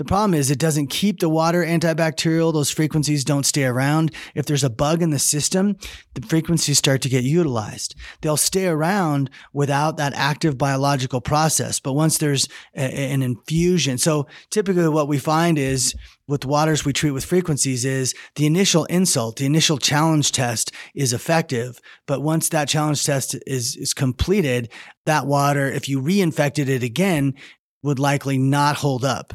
The 0.00 0.06
problem 0.06 0.32
is 0.32 0.50
it 0.50 0.58
doesn't 0.58 0.86
keep 0.86 1.20
the 1.20 1.28
water 1.28 1.62
antibacterial. 1.62 2.54
Those 2.54 2.70
frequencies 2.70 3.22
don't 3.22 3.44
stay 3.44 3.64
around. 3.64 4.14
If 4.34 4.46
there's 4.46 4.64
a 4.64 4.70
bug 4.70 5.02
in 5.02 5.10
the 5.10 5.18
system, 5.18 5.76
the 6.14 6.26
frequencies 6.26 6.78
start 6.78 7.02
to 7.02 7.10
get 7.10 7.22
utilized. 7.22 7.94
They'll 8.22 8.38
stay 8.38 8.66
around 8.66 9.28
without 9.52 9.98
that 9.98 10.14
active 10.14 10.56
biological 10.56 11.20
process. 11.20 11.80
But 11.80 11.92
once 11.92 12.16
there's 12.16 12.48
a, 12.74 12.80
an 12.80 13.20
infusion, 13.20 13.98
so 13.98 14.26
typically 14.48 14.88
what 14.88 15.06
we 15.06 15.18
find 15.18 15.58
is 15.58 15.94
with 16.26 16.46
waters 16.46 16.82
we 16.82 16.94
treat 16.94 17.10
with 17.10 17.26
frequencies 17.26 17.84
is 17.84 18.14
the 18.36 18.46
initial 18.46 18.86
insult, 18.86 19.36
the 19.36 19.44
initial 19.44 19.76
challenge 19.76 20.32
test 20.32 20.72
is 20.94 21.12
effective. 21.12 21.78
But 22.06 22.22
once 22.22 22.48
that 22.48 22.68
challenge 22.68 23.04
test 23.04 23.36
is, 23.46 23.76
is 23.76 23.92
completed, 23.92 24.70
that 25.04 25.26
water, 25.26 25.70
if 25.70 25.90
you 25.90 26.00
reinfected 26.00 26.68
it 26.68 26.82
again, 26.82 27.34
would 27.82 27.98
likely 27.98 28.38
not 28.38 28.76
hold 28.76 29.04
up 29.04 29.34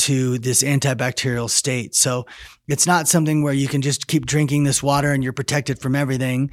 to 0.00 0.38
this 0.38 0.62
antibacterial 0.62 1.48
state. 1.48 1.94
So 1.94 2.26
it's 2.68 2.86
not 2.86 3.08
something 3.08 3.42
where 3.42 3.54
you 3.54 3.68
can 3.68 3.82
just 3.82 4.06
keep 4.06 4.26
drinking 4.26 4.64
this 4.64 4.82
water 4.82 5.12
and 5.12 5.22
you're 5.22 5.32
protected 5.32 5.80
from 5.80 5.94
everything. 5.94 6.50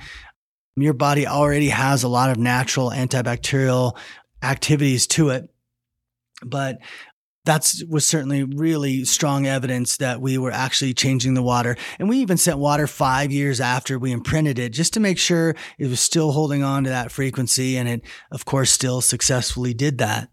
Your 0.75 0.93
body 0.93 1.25
already 1.25 1.69
has 1.69 2.03
a 2.03 2.07
lot 2.07 2.29
of 2.29 2.37
natural 2.37 2.91
antibacterial 2.91 3.97
activities 4.43 5.07
to 5.07 5.29
it. 5.29 5.49
But 6.45 6.77
that 7.45 7.73
was 7.89 8.05
certainly 8.05 8.43
really 8.43 9.05
strong 9.05 9.47
evidence 9.47 9.97
that 9.97 10.21
we 10.21 10.37
were 10.37 10.51
actually 10.51 10.93
changing 10.93 11.33
the 11.33 11.41
water. 11.41 11.77
And 11.97 12.09
we 12.09 12.17
even 12.17 12.37
sent 12.37 12.59
water 12.59 12.87
five 12.87 13.31
years 13.31 13.61
after 13.61 13.97
we 13.97 14.11
imprinted 14.11 14.59
it 14.59 14.69
just 14.69 14.93
to 14.93 14.99
make 14.99 15.17
sure 15.17 15.55
it 15.79 15.87
was 15.87 16.01
still 16.01 16.33
holding 16.33 16.61
on 16.61 16.83
to 16.83 16.89
that 16.89 17.11
frequency. 17.11 17.77
And 17.77 17.87
it, 17.87 18.01
of 18.31 18.43
course, 18.45 18.69
still 18.69 19.01
successfully 19.01 19.73
did 19.73 19.97
that. 19.99 20.29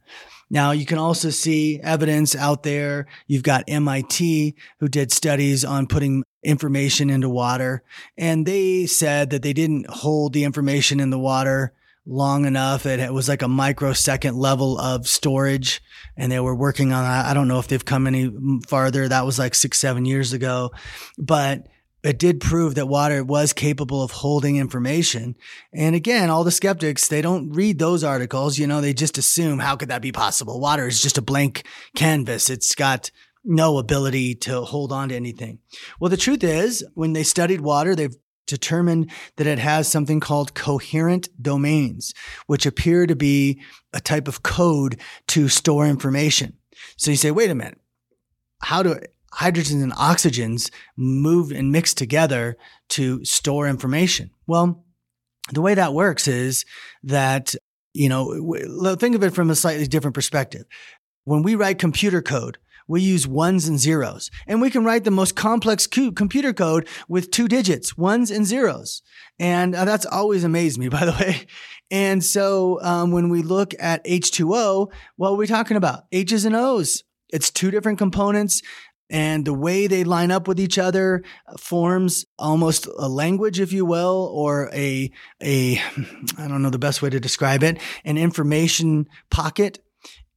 Now, 0.51 0.73
you 0.73 0.87
can 0.87 0.99
also 0.99 1.31
see 1.31 1.81
evidence 1.83 2.37
out 2.37 2.63
there. 2.63 3.07
You've 3.27 3.43
got 3.43 3.65
MIT 3.67 4.55
who 4.81 4.89
did 4.89 5.13
studies 5.13 5.65
on 5.65 5.87
putting 5.87 6.23
information 6.43 7.11
into 7.11 7.29
water, 7.29 7.83
and 8.17 8.47
they 8.47 8.87
said 8.87 9.31
that 9.31 9.43
they 9.43 9.53
didn't 9.53 9.89
hold 9.89 10.33
the 10.33 10.45
information 10.45 11.01
in 11.01 11.11
the 11.11 11.19
water 11.19 11.73
long 12.07 12.45
enough. 12.45 12.87
It, 12.87 13.13
was 13.13 13.29
like 13.29 13.43
a 13.43 13.49
microsecond 13.49 14.37
level 14.37 14.79
of 14.79 15.09
storage, 15.09 15.83
and 16.17 16.31
they 16.31 16.41
were 16.41 16.55
working 16.55 16.93
on 16.93 17.05
that. 17.05 17.27
I 17.27 17.35
don't 17.35 17.49
know 17.49 17.59
if 17.59 17.69
they've 17.69 17.85
come 17.85 18.07
any 18.07 18.31
farther. 18.67 19.09
That 19.09 19.27
was 19.27 19.39
like 19.39 19.55
six, 19.55 19.79
seven 19.79 20.05
years 20.05 20.33
ago. 20.33 20.73
But 21.19 21.67
it 22.05 22.19
did 22.19 22.41
prove 22.41 22.75
that 22.75 22.87
water 22.87 23.25
was 23.25 23.55
capable 23.55 24.03
of 24.03 24.11
holding 24.11 24.57
information. 24.57 25.35
And 25.73 25.95
again, 25.95 26.29
all 26.29 26.45
the 26.45 26.51
skeptics, 26.51 27.09
they 27.09 27.23
don't 27.23 27.51
read 27.53 27.79
those 27.79 28.05
articles. 28.05 28.59
You 28.59 28.67
know, 28.67 28.83
they 28.83 28.93
just 28.93 29.17
assume, 29.17 29.59
how 29.59 29.75
could 29.75 29.89
that 29.89 30.03
be 30.03 30.13
possible? 30.13 30.61
Water 30.61 30.87
is 30.87 31.01
just 31.01 31.17
a 31.17 31.23
blank 31.23 31.67
canvas. 31.97 32.51
It's 32.51 32.75
got 32.75 33.11
no 33.43 33.79
ability 33.79 34.35
to 34.35 34.61
hold 34.61 34.93
on 34.93 35.09
to 35.09 35.17
anything. 35.17 35.61
Well, 35.99 36.11
the 36.11 36.19
truth 36.19 36.45
is, 36.45 36.85
when 36.93 37.15
they 37.15 37.23
studied 37.23 37.63
water, 37.63 37.95
they've 37.97 38.17
determined 38.47 39.11
that 39.37 39.47
it 39.47 39.59
has 39.59 39.89
something 39.89 40.21
called 40.21 40.55
coherent 40.55 41.31
domains, 41.41 42.13
which 42.47 42.67
appear 42.67 43.07
to 43.07 43.17
be 43.17 43.63
a 43.95 44.01
type 44.01 44.29
of 44.29 44.43
code 44.43 45.01
to 45.29 45.49
store 45.49 45.87
information. 45.87 46.59
So 46.99 47.11
you 47.11 47.17
say, 47.17 47.31
wait 47.31 47.51
a 47.51 47.55
minute. 47.55 47.81
How 48.61 48.83
do 48.83 48.99
hydrogens 49.35 49.83
and 49.83 49.93
oxygens 49.93 50.71
move 50.97 51.51
and 51.51 51.73
mix 51.73 51.95
together 51.95 52.57
to 52.91 53.25
store 53.25 53.69
information. 53.69 54.31
Well, 54.47 54.85
the 55.53 55.61
way 55.61 55.75
that 55.75 55.95
works 55.95 56.27
is 56.29 56.65
that, 57.03 57.55
you 57.93 58.09
know, 58.09 58.97
think 58.97 59.15
of 59.15 59.23
it 59.23 59.35
from 59.35 59.51
a 59.51 59.57
slightly 59.57 59.87
different 59.87 60.15
perspective. 60.15 60.65
When 61.25 61.43
we 61.43 61.55
write 61.55 61.79
computer 61.79 62.23
code, 62.23 62.59
we 62.87 63.01
use 63.01 63.27
ones 63.27 63.67
and 63.67 63.79
zeros, 63.79 64.31
and 64.47 64.61
we 64.61 64.71
can 64.71 64.85
write 64.85 65.05
the 65.05 65.11
most 65.11 65.35
complex 65.35 65.87
computer 65.87 66.53
code 66.53 66.87
with 67.09 67.31
two 67.31 67.49
digits, 67.49 67.97
ones 67.97 68.31
and 68.31 68.45
zeros. 68.45 69.03
And 69.39 69.75
uh, 69.75 69.87
that's 69.87 70.05
always 70.05 70.45
amazed 70.45 70.79
me, 70.79 70.89
by 70.91 71.05
the 71.07 71.13
way. 71.13 71.47
And 71.91 72.23
so 72.23 72.81
um, 72.83 73.11
when 73.11 73.29
we 73.29 73.43
look 73.43 73.75
at 73.79 74.05
H2O, 74.05 74.91
what 75.17 75.31
are 75.31 75.37
we 75.37 75.47
talking 75.47 75.77
about? 75.77 76.05
H's 76.13 76.45
and 76.45 76.57
O's. 76.57 77.05
It's 77.31 77.51
two 77.51 77.71
different 77.71 77.99
components 77.99 78.63
and 79.11 79.45
the 79.45 79.55
way 79.55 79.87
they 79.87 80.03
line 80.03 80.31
up 80.31 80.49
with 80.49 80.59
each 80.59 80.79
other 80.79 81.23
uh, 81.47 81.57
forms 81.59 82.25
almost 82.39 82.87
a 82.99 83.09
language 83.09 83.61
if 83.61 83.73
you 83.73 83.85
will 83.85 84.31
or 84.35 84.71
a 84.73 85.11
a 85.43 85.77
i 86.39 86.49
don't 86.49 86.63
know 86.63 86.71
the 86.71 86.79
best 86.79 87.03
way 87.03 87.11
to 87.11 87.21
describe 87.21 87.63
it 87.63 87.79
an 88.05 88.19
information 88.19 89.07
pocket. 89.31 89.79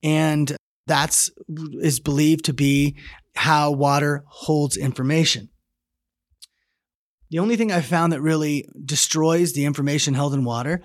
And 0.03 0.55
that's 0.85 1.29
is 1.81 1.99
believed 1.99 2.45
to 2.45 2.53
be 2.53 2.97
how 3.35 3.71
water 3.71 4.23
holds 4.27 4.77
information. 4.77 5.49
The 7.29 7.39
only 7.39 7.55
thing 7.57 7.71
i 7.71 7.81
found 7.81 8.13
that 8.13 8.21
really 8.21 8.67
destroys 8.85 9.53
the 9.53 9.65
information 9.65 10.13
held 10.13 10.33
in 10.33 10.43
water 10.43 10.81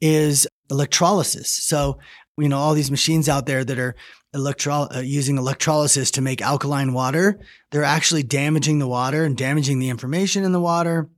is 0.00 0.46
electrolysis. 0.70 1.52
So 1.52 1.98
you 2.38 2.48
know 2.48 2.58
all 2.58 2.74
these 2.74 2.90
machines 2.90 3.28
out 3.28 3.46
there 3.46 3.64
that 3.64 3.78
are 3.78 3.94
electro- 4.34 4.88
uh, 4.94 5.00
using 5.00 5.38
electrolysis 5.38 6.10
to 6.12 6.20
make 6.20 6.42
alkaline 6.42 6.92
water, 6.92 7.40
they're 7.70 7.84
actually 7.84 8.22
damaging 8.22 8.78
the 8.78 8.88
water 8.88 9.24
and 9.24 9.36
damaging 9.36 9.78
the 9.78 9.88
information 9.88 10.44
in 10.44 10.52
the 10.52 10.60
water. 10.60 11.08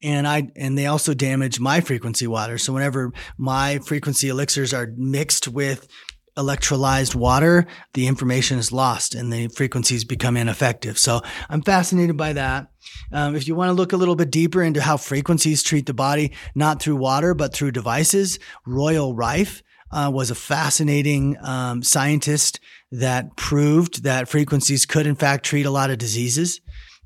And 0.00 0.28
I 0.28 0.50
and 0.54 0.78
they 0.78 0.86
also 0.86 1.12
damage 1.12 1.58
my 1.58 1.80
frequency 1.80 2.26
water. 2.28 2.56
So 2.56 2.72
whenever 2.72 3.12
my 3.36 3.80
frequency 3.80 4.28
elixirs 4.28 4.72
are 4.72 4.92
mixed 4.96 5.48
with 5.48 5.88
electrolyzed 6.36 7.16
water, 7.16 7.66
the 7.94 8.06
information 8.06 8.58
is 8.58 8.70
lost 8.70 9.16
and 9.16 9.32
the 9.32 9.48
frequencies 9.48 10.04
become 10.04 10.36
ineffective. 10.36 10.96
So 10.98 11.20
I'm 11.48 11.62
fascinated 11.62 12.16
by 12.16 12.34
that. 12.34 12.68
Um, 13.12 13.34
if 13.34 13.48
you 13.48 13.56
want 13.56 13.70
to 13.70 13.72
look 13.72 13.92
a 13.92 13.96
little 13.96 14.14
bit 14.14 14.30
deeper 14.30 14.62
into 14.62 14.80
how 14.80 14.98
frequencies 14.98 15.64
treat 15.64 15.86
the 15.86 15.94
body, 15.94 16.32
not 16.54 16.80
through 16.80 16.96
water, 16.96 17.34
but 17.34 17.52
through 17.52 17.72
devices, 17.72 18.38
Royal 18.64 19.16
Rife 19.16 19.64
uh, 19.90 20.10
was 20.12 20.30
a 20.30 20.34
fascinating 20.34 21.36
um, 21.42 21.82
scientist 21.82 22.60
that 22.90 23.36
proved 23.36 24.02
that 24.04 24.28
frequencies 24.28 24.86
could, 24.86 25.06
in 25.06 25.14
fact, 25.14 25.44
treat 25.44 25.66
a 25.66 25.70
lot 25.70 25.90
of 25.90 25.98
diseases. 25.98 26.60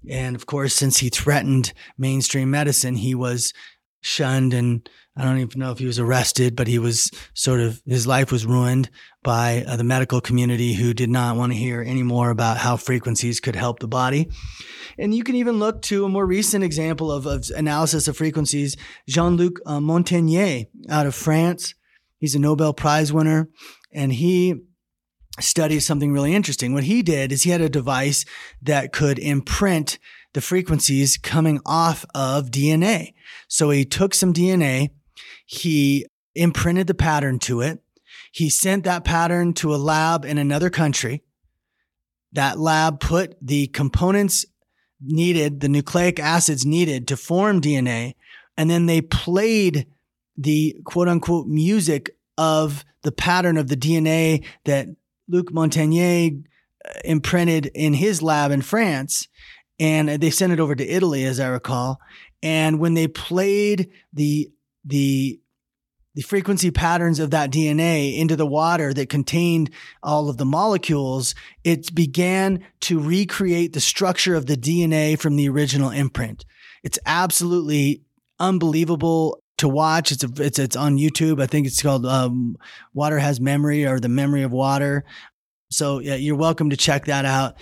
And 0.08 0.34
of 0.34 0.46
course, 0.46 0.74
since 0.74 0.98
he 0.98 1.08
threatened 1.08 1.72
mainstream 1.96 2.50
medicine, 2.50 2.96
he 2.96 3.14
was 3.14 3.52
shunned 4.00 4.52
and 4.52 4.88
I 5.14 5.24
don't 5.24 5.38
even 5.38 5.60
know 5.60 5.70
if 5.70 5.78
he 5.78 5.86
was 5.86 5.98
arrested, 5.98 6.56
but 6.56 6.66
he 6.66 6.78
was 6.78 7.10
sort 7.34 7.60
of, 7.60 7.82
his 7.86 8.06
life 8.06 8.32
was 8.32 8.46
ruined 8.46 8.88
by 9.22 9.62
uh, 9.68 9.76
the 9.76 9.84
medical 9.84 10.22
community 10.22 10.72
who 10.72 10.94
did 10.94 11.10
not 11.10 11.36
want 11.36 11.52
to 11.52 11.58
hear 11.58 11.82
any 11.82 12.02
more 12.02 12.30
about 12.30 12.56
how 12.56 12.78
frequencies 12.78 13.38
could 13.38 13.54
help 13.54 13.80
the 13.80 13.88
body. 13.88 14.30
And 14.98 15.14
you 15.14 15.22
can 15.22 15.34
even 15.34 15.58
look 15.58 15.82
to 15.82 16.06
a 16.06 16.08
more 16.08 16.24
recent 16.24 16.64
example 16.64 17.12
of, 17.12 17.26
of 17.26 17.50
analysis 17.54 18.08
of 18.08 18.16
frequencies. 18.16 18.74
Jean-Luc 19.06 19.60
uh, 19.66 19.80
Montagnier 19.80 20.66
out 20.88 21.06
of 21.06 21.14
France 21.14 21.74
He's 22.22 22.36
a 22.36 22.38
Nobel 22.38 22.72
Prize 22.72 23.12
winner, 23.12 23.48
and 23.92 24.12
he 24.12 24.54
studies 25.40 25.84
something 25.84 26.12
really 26.12 26.36
interesting. 26.36 26.72
What 26.72 26.84
he 26.84 27.02
did 27.02 27.32
is 27.32 27.42
he 27.42 27.50
had 27.50 27.60
a 27.60 27.68
device 27.68 28.24
that 28.62 28.92
could 28.92 29.18
imprint 29.18 29.98
the 30.32 30.40
frequencies 30.40 31.16
coming 31.16 31.58
off 31.66 32.04
of 32.14 32.52
DNA. 32.52 33.14
So 33.48 33.70
he 33.70 33.84
took 33.84 34.14
some 34.14 34.32
DNA, 34.32 34.90
he 35.46 36.06
imprinted 36.36 36.86
the 36.86 36.94
pattern 36.94 37.40
to 37.40 37.60
it. 37.60 37.82
He 38.30 38.48
sent 38.48 38.84
that 38.84 39.02
pattern 39.02 39.52
to 39.54 39.74
a 39.74 39.76
lab 39.76 40.24
in 40.24 40.38
another 40.38 40.70
country. 40.70 41.24
That 42.30 42.56
lab 42.56 43.00
put 43.00 43.36
the 43.42 43.66
components 43.66 44.46
needed, 45.00 45.58
the 45.58 45.68
nucleic 45.68 46.20
acids 46.20 46.64
needed 46.64 47.08
to 47.08 47.16
form 47.16 47.60
DNA, 47.60 48.14
and 48.56 48.70
then 48.70 48.86
they 48.86 49.00
played 49.00 49.88
the 50.36 50.76
quote 50.84 51.08
unquote 51.08 51.46
music 51.46 52.10
of 52.38 52.84
the 53.02 53.12
pattern 53.12 53.56
of 53.56 53.68
the 53.68 53.76
DNA 53.76 54.44
that 54.64 54.88
Luc 55.28 55.50
Montagnier 55.50 56.42
uh, 56.84 56.92
imprinted 57.04 57.66
in 57.74 57.94
his 57.94 58.22
lab 58.22 58.50
in 58.50 58.62
France. 58.62 59.28
And 59.78 60.08
they 60.08 60.30
sent 60.30 60.52
it 60.52 60.60
over 60.60 60.74
to 60.74 60.86
Italy, 60.86 61.24
as 61.24 61.40
I 61.40 61.48
recall. 61.48 62.00
And 62.42 62.78
when 62.78 62.94
they 62.94 63.08
played 63.08 63.90
the, 64.12 64.50
the, 64.84 65.40
the 66.14 66.22
frequency 66.22 66.70
patterns 66.70 67.18
of 67.18 67.30
that 67.30 67.50
DNA 67.50 68.16
into 68.16 68.36
the 68.36 68.46
water 68.46 68.92
that 68.92 69.08
contained 69.08 69.70
all 70.02 70.28
of 70.28 70.36
the 70.36 70.44
molecules, 70.44 71.34
it 71.64 71.94
began 71.94 72.64
to 72.80 73.00
recreate 73.00 73.72
the 73.72 73.80
structure 73.80 74.34
of 74.34 74.46
the 74.46 74.56
DNA 74.56 75.18
from 75.18 75.36
the 75.36 75.48
original 75.48 75.90
imprint. 75.90 76.44
It's 76.82 76.98
absolutely 77.06 78.02
unbelievable 78.38 79.41
to 79.62 79.68
watch. 79.68 80.12
It's 80.12 80.24
a, 80.24 80.28
it's 80.36 80.58
it's 80.58 80.76
on 80.76 80.98
YouTube. 80.98 81.42
I 81.42 81.46
think 81.46 81.66
it's 81.66 81.82
called 81.82 82.04
um, 82.04 82.56
Water 82.92 83.18
Has 83.18 83.40
Memory 83.40 83.86
or 83.86 83.98
the 83.98 84.08
Memory 84.08 84.42
of 84.42 84.52
Water. 84.52 85.04
So 85.70 86.00
yeah, 86.00 86.16
you're 86.16 86.36
welcome 86.36 86.70
to 86.70 86.76
check 86.76 87.06
that 87.06 87.24
out. 87.24 87.54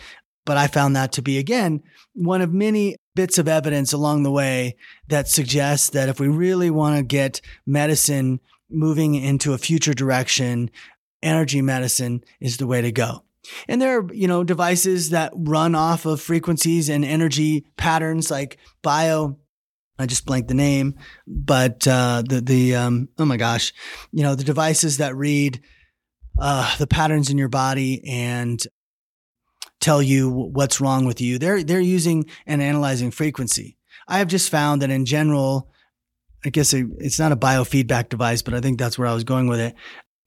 But 0.45 0.57
I 0.57 0.67
found 0.67 0.97
that 0.97 1.13
to 1.13 1.23
be 1.23 1.39
again 1.39 1.83
one 2.15 2.41
of 2.41 2.53
many 2.53 2.97
bits 3.15 3.39
of 3.39 3.49
evidence 3.49 3.93
along 3.93 4.23
the 4.23 4.31
way 4.31 4.77
that 5.09 5.29
suggests 5.29 5.91
that 5.91 6.09
if 6.09 6.19
we 6.19 6.29
really 6.29 6.71
want 6.71 6.97
to 6.97 7.03
get 7.03 7.41
medicine 7.67 8.41
moving 8.71 9.15
into 9.15 9.53
a 9.53 9.59
future 9.59 9.95
direction, 9.95 10.71
energy 11.23 11.61
medicine 11.61 12.25
is 12.41 12.57
the 12.57 12.67
way 12.67 12.81
to 12.81 12.91
go. 12.91 13.25
And 13.69 13.81
there 13.81 13.99
are, 13.99 14.15
you 14.15 14.27
know, 14.27 14.45
devices 14.45 15.11
that 15.11 15.33
run 15.35 15.75
off 15.75 16.07
of 16.07 16.21
frequencies 16.21 16.89
and 16.89 17.05
energy 17.05 17.67
patterns 17.77 18.31
like 18.31 18.59
bio. 18.83 19.37
I 20.01 20.07
just 20.07 20.27
blanked 20.27 20.49
the 20.49 20.55
name, 20.55 20.95
but 21.27 21.87
uh, 21.87 22.23
the 22.27 22.41
the 22.41 22.77
um, 22.77 23.09
oh 23.19 23.25
my 23.25 23.37
gosh, 23.37 23.73
you 24.13 24.23
know, 24.23 24.35
the 24.35 24.45
devices 24.45 24.99
that 24.99 25.17
read 25.17 25.61
uh, 26.39 26.77
the 26.79 26.87
patterns 26.87 27.31
in 27.31 27.39
your 27.39 27.49
body 27.49 28.03
and 28.07 28.61
tell 29.81 30.03
you 30.03 30.31
what's 30.31 30.81
wrong 30.81 31.05
with 31.05 31.21
you. 31.21 31.39
They're 31.39 31.63
they're 31.63 31.81
using 31.81 32.27
and 32.47 32.63
analyzing 32.63 33.11
frequency. 33.11 33.77
I 34.09 34.19
have 34.19 34.29
just 34.29 34.51
found 34.51 34.83
that 34.83 34.91
in 34.91 35.05
general, 35.05 35.71
I 36.45 36.51
guess 36.51 36.73
it's 36.73 37.19
not 37.19 37.33
a 37.33 37.37
biofeedback 37.37 38.09
device, 38.09 38.43
but 38.43 38.55
I 38.55 38.61
think 38.61 38.79
that's 38.79 38.99
where 38.99 39.09
I 39.09 39.15
was 39.15 39.25
going 39.25 39.49
with 39.49 39.61
it 39.61 39.75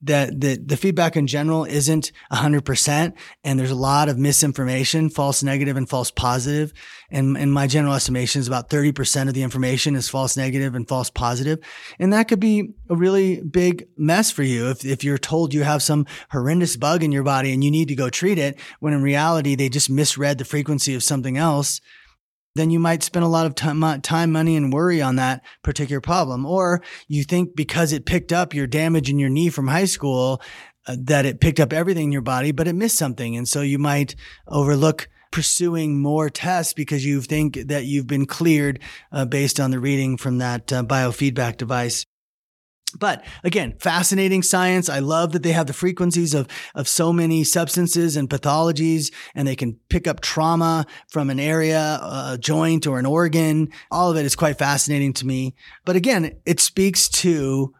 that 0.04 0.40
the, 0.40 0.56
the 0.56 0.76
feedback 0.76 1.16
in 1.16 1.26
general 1.26 1.64
isn't 1.64 2.12
100% 2.32 3.12
and 3.42 3.58
there's 3.58 3.70
a 3.70 3.74
lot 3.74 4.08
of 4.08 4.18
misinformation 4.18 5.08
false 5.10 5.42
negative 5.42 5.76
and 5.76 5.88
false 5.88 6.10
positive. 6.10 6.72
And 7.10 7.36
in 7.36 7.50
my 7.50 7.66
general 7.66 7.94
estimation 7.94 8.40
is 8.40 8.48
about 8.48 8.70
30% 8.70 9.28
of 9.28 9.34
the 9.34 9.42
information 9.42 9.94
is 9.96 10.08
false 10.08 10.36
negative 10.36 10.74
and 10.74 10.86
false 10.86 11.10
positive. 11.10 11.58
And 11.98 12.12
that 12.12 12.28
could 12.28 12.40
be 12.40 12.74
a 12.88 12.96
really 12.96 13.40
big 13.40 13.88
mess 13.96 14.30
for 14.30 14.42
you 14.42 14.70
if, 14.70 14.84
if 14.84 15.04
you're 15.04 15.18
told 15.18 15.54
you 15.54 15.62
have 15.62 15.82
some 15.82 16.06
horrendous 16.30 16.76
bug 16.76 17.02
in 17.02 17.12
your 17.12 17.22
body 17.22 17.52
and 17.52 17.64
you 17.64 17.70
need 17.70 17.88
to 17.88 17.94
go 17.94 18.10
treat 18.10 18.38
it 18.38 18.58
when 18.80 18.92
in 18.92 19.02
reality 19.02 19.54
they 19.54 19.68
just 19.68 19.90
misread 19.90 20.38
the 20.38 20.44
frequency 20.44 20.94
of 20.94 21.02
something 21.02 21.36
else 21.36 21.80
then 22.54 22.70
you 22.70 22.78
might 22.78 23.02
spend 23.02 23.24
a 23.24 23.28
lot 23.28 23.46
of 23.46 23.54
time, 23.54 24.32
money, 24.32 24.56
and 24.56 24.72
worry 24.72 25.02
on 25.02 25.16
that 25.16 25.42
particular 25.62 26.00
problem. 26.00 26.46
Or 26.46 26.82
you 27.08 27.24
think 27.24 27.56
because 27.56 27.92
it 27.92 28.06
picked 28.06 28.32
up 28.32 28.54
your 28.54 28.66
damage 28.66 29.10
in 29.10 29.18
your 29.18 29.30
knee 29.30 29.50
from 29.50 29.68
high 29.68 29.86
school, 29.86 30.40
uh, 30.86 30.96
that 31.00 31.26
it 31.26 31.40
picked 31.40 31.60
up 31.60 31.72
everything 31.72 32.04
in 32.04 32.12
your 32.12 32.22
body, 32.22 32.52
but 32.52 32.68
it 32.68 32.74
missed 32.74 32.98
something. 32.98 33.36
And 33.36 33.48
so 33.48 33.62
you 33.62 33.78
might 33.78 34.14
overlook 34.46 35.08
pursuing 35.30 36.00
more 36.00 36.30
tests 36.30 36.74
because 36.74 37.04
you 37.04 37.20
think 37.20 37.54
that 37.66 37.86
you've 37.86 38.06
been 38.06 38.26
cleared 38.26 38.80
uh, 39.10 39.24
based 39.24 39.58
on 39.58 39.70
the 39.70 39.80
reading 39.80 40.16
from 40.16 40.38
that 40.38 40.72
uh, 40.72 40.82
biofeedback 40.84 41.56
device. 41.56 42.06
But 42.98 43.24
again, 43.42 43.74
fascinating 43.80 44.42
science. 44.42 44.88
I 44.88 45.00
love 45.00 45.32
that 45.32 45.42
they 45.42 45.52
have 45.52 45.66
the 45.66 45.72
frequencies 45.72 46.34
of, 46.34 46.48
of 46.74 46.88
so 46.88 47.12
many 47.12 47.44
substances 47.44 48.16
and 48.16 48.28
pathologies, 48.30 49.12
and 49.34 49.46
they 49.46 49.56
can 49.56 49.78
pick 49.88 50.06
up 50.06 50.20
trauma 50.20 50.86
from 51.08 51.30
an 51.30 51.40
area, 51.40 51.98
a 52.02 52.38
joint, 52.40 52.86
or 52.86 52.98
an 52.98 53.06
organ. 53.06 53.70
All 53.90 54.10
of 54.10 54.16
it 54.16 54.24
is 54.24 54.36
quite 54.36 54.58
fascinating 54.58 55.12
to 55.14 55.26
me. 55.26 55.54
But 55.84 55.96
again, 55.96 56.36
it 56.44 56.60
speaks 56.60 57.08
to 57.08 57.74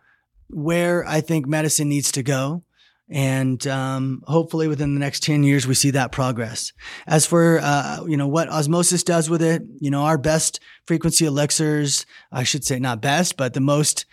where 0.48 1.04
I 1.06 1.20
think 1.20 1.46
medicine 1.46 1.88
needs 1.88 2.12
to 2.12 2.22
go. 2.22 2.64
And 3.10 3.64
um, 3.66 4.22
hopefully, 4.26 4.66
within 4.66 4.94
the 4.94 5.00
next 5.00 5.22
ten 5.22 5.42
years, 5.42 5.66
we 5.66 5.74
see 5.74 5.90
that 5.90 6.10
progress. 6.10 6.72
As 7.06 7.26
for 7.26 7.60
uh, 7.62 8.02
you 8.06 8.16
know 8.16 8.28
what 8.28 8.48
osmosis 8.48 9.02
does 9.02 9.28
with 9.28 9.42
it, 9.42 9.62
you 9.78 9.90
know 9.90 10.04
our 10.04 10.16
best 10.16 10.58
frequency 10.86 11.26
elixirs, 11.26 12.06
I 12.32 12.44
should 12.44 12.64
say 12.64 12.78
not 12.78 13.02
best, 13.02 13.36
but 13.36 13.52
the 13.52 13.60
most 13.60 14.06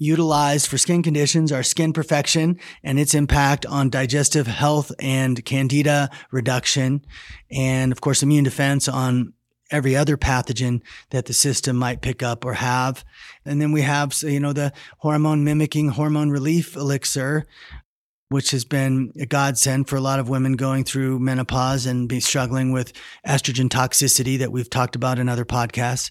utilized 0.00 0.66
for 0.66 0.78
skin 0.78 1.02
conditions 1.02 1.52
are 1.52 1.62
skin 1.62 1.92
perfection 1.92 2.58
and 2.82 2.98
its 2.98 3.14
impact 3.14 3.66
on 3.66 3.90
digestive 3.90 4.46
health 4.46 4.90
and 4.98 5.44
candida 5.44 6.10
reduction. 6.32 7.04
And 7.52 7.92
of 7.92 8.00
course, 8.00 8.22
immune 8.22 8.44
defense 8.44 8.88
on 8.88 9.34
every 9.70 9.94
other 9.94 10.16
pathogen 10.16 10.80
that 11.10 11.26
the 11.26 11.34
system 11.34 11.76
might 11.76 12.00
pick 12.00 12.22
up 12.22 12.44
or 12.44 12.54
have. 12.54 13.04
And 13.44 13.60
then 13.60 13.72
we 13.72 13.82
have, 13.82 14.20
you 14.22 14.40
know, 14.40 14.54
the 14.54 14.72
hormone 14.98 15.44
mimicking 15.44 15.90
hormone 15.90 16.30
relief 16.30 16.74
elixir, 16.76 17.46
which 18.30 18.52
has 18.52 18.64
been 18.64 19.12
a 19.20 19.26
godsend 19.26 19.86
for 19.88 19.96
a 19.96 20.00
lot 20.00 20.18
of 20.18 20.30
women 20.30 20.54
going 20.54 20.82
through 20.82 21.18
menopause 21.18 21.84
and 21.84 22.08
be 22.08 22.20
struggling 22.20 22.72
with 22.72 22.94
estrogen 23.26 23.68
toxicity 23.68 24.38
that 24.38 24.50
we've 24.50 24.70
talked 24.70 24.96
about 24.96 25.18
in 25.18 25.28
other 25.28 25.44
podcasts. 25.44 26.10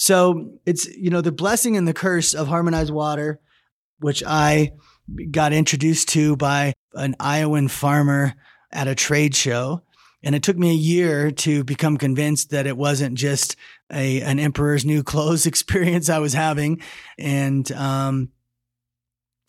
So 0.00 0.52
it's, 0.64 0.86
you 0.86 1.10
know, 1.10 1.20
the 1.20 1.32
blessing 1.32 1.76
and 1.76 1.86
the 1.86 1.92
curse 1.92 2.32
of 2.32 2.46
harmonized 2.46 2.92
water, 2.92 3.40
which 3.98 4.22
I 4.24 4.70
got 5.32 5.52
introduced 5.52 6.10
to 6.10 6.36
by 6.36 6.74
an 6.94 7.16
Iowan 7.18 7.66
farmer 7.66 8.34
at 8.70 8.86
a 8.86 8.94
trade 8.94 9.34
show. 9.34 9.82
And 10.22 10.36
it 10.36 10.44
took 10.44 10.56
me 10.56 10.70
a 10.70 10.74
year 10.74 11.32
to 11.32 11.64
become 11.64 11.96
convinced 11.96 12.50
that 12.50 12.68
it 12.68 12.76
wasn't 12.76 13.18
just 13.18 13.56
a 13.92 14.20
an 14.20 14.38
emperor's 14.38 14.84
new 14.84 15.02
clothes 15.02 15.46
experience 15.48 16.08
I 16.08 16.20
was 16.20 16.32
having. 16.32 16.80
And 17.18 17.70
um, 17.72 18.28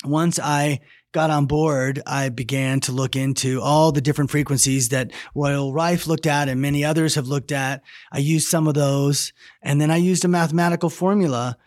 once 0.04 0.40
I 0.40 0.80
got 1.12 1.30
on 1.30 1.46
board, 1.46 2.02
I 2.06 2.30
began 2.30 2.80
to 2.82 2.92
look 2.92 3.16
into 3.16 3.62
all 3.62 3.92
the 3.92 4.02
different 4.02 4.32
frequencies 4.32 4.90
that 4.90 5.12
Royal 5.34 5.74
Rife 5.74 6.08
looked 6.08 6.28
at 6.28 6.50
and 6.50 6.62
many 6.62 6.86
others 6.86 7.16
have 7.16 7.28
looked 7.28 7.52
at. 7.52 7.82
I 8.12 8.20
used 8.20 8.48
some 8.48 8.68
of 8.68 8.76
those 8.76 9.34
and 9.62 9.82
then 9.82 9.92
I 9.92 9.98
used 9.98 10.26
a 10.26 10.28
mathematical 10.28 10.90
formula 10.90 11.58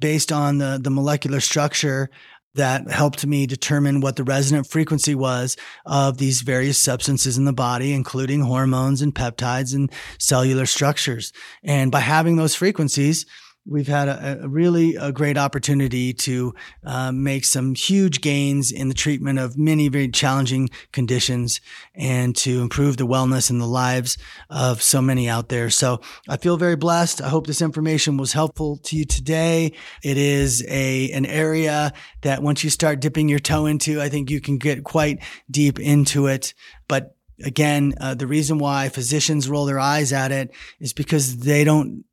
based 0.00 0.32
on 0.32 0.58
the, 0.58 0.78
the 0.82 0.90
molecular 0.90 1.40
structure 1.40 2.10
that 2.54 2.90
helped 2.90 3.24
me 3.24 3.46
determine 3.46 4.00
what 4.00 4.16
the 4.16 4.24
resonant 4.24 4.66
frequency 4.66 5.14
was 5.14 5.56
of 5.86 6.18
these 6.18 6.40
various 6.40 6.78
substances 6.78 7.38
in 7.38 7.44
the 7.44 7.52
body, 7.52 7.92
including 7.92 8.40
hormones 8.40 9.00
and 9.00 9.14
peptides 9.14 9.74
and 9.74 9.92
cellular 10.18 10.66
structures. 10.66 11.32
And 11.62 11.92
by 11.92 12.00
having 12.00 12.36
those 12.36 12.56
frequencies, 12.56 13.26
we've 13.68 13.86
had 13.86 14.08
a, 14.08 14.40
a, 14.42 14.48
really 14.48 14.96
a 14.96 15.12
great 15.12 15.36
opportunity 15.36 16.12
to 16.12 16.54
uh, 16.84 17.12
make 17.12 17.44
some 17.44 17.74
huge 17.74 18.20
gains 18.20 18.72
in 18.72 18.88
the 18.88 18.94
treatment 18.94 19.38
of 19.38 19.58
many 19.58 19.88
very 19.88 20.08
challenging 20.08 20.70
conditions 20.92 21.60
and 21.94 22.34
to 22.34 22.62
improve 22.62 22.96
the 22.96 23.06
wellness 23.06 23.50
and 23.50 23.60
the 23.60 23.66
lives 23.66 24.16
of 24.48 24.82
so 24.82 25.02
many 25.02 25.28
out 25.28 25.48
there. 25.48 25.68
So 25.70 26.00
I 26.28 26.38
feel 26.38 26.56
very 26.56 26.76
blessed. 26.76 27.20
I 27.20 27.28
hope 27.28 27.46
this 27.46 27.62
information 27.62 28.16
was 28.16 28.32
helpful 28.32 28.78
to 28.84 28.96
you 28.96 29.04
today. 29.04 29.72
It 30.02 30.16
is 30.16 30.64
a 30.68 31.10
an 31.12 31.26
area 31.26 31.92
that 32.22 32.42
once 32.42 32.64
you 32.64 32.70
start 32.70 33.00
dipping 33.00 33.28
your 33.28 33.38
toe 33.38 33.66
into, 33.66 34.00
I 34.00 34.08
think 34.08 34.30
you 34.30 34.40
can 34.40 34.58
get 34.58 34.84
quite 34.84 35.22
deep 35.50 35.78
into 35.78 36.26
it. 36.26 36.54
But 36.86 37.14
again, 37.44 37.94
uh, 38.00 38.14
the 38.14 38.26
reason 38.26 38.58
why 38.58 38.88
physicians 38.88 39.48
roll 39.48 39.66
their 39.66 39.78
eyes 39.78 40.12
at 40.12 40.32
it 40.32 40.50
is 40.80 40.92
because 40.92 41.38
they 41.38 41.64
don't 41.64 42.04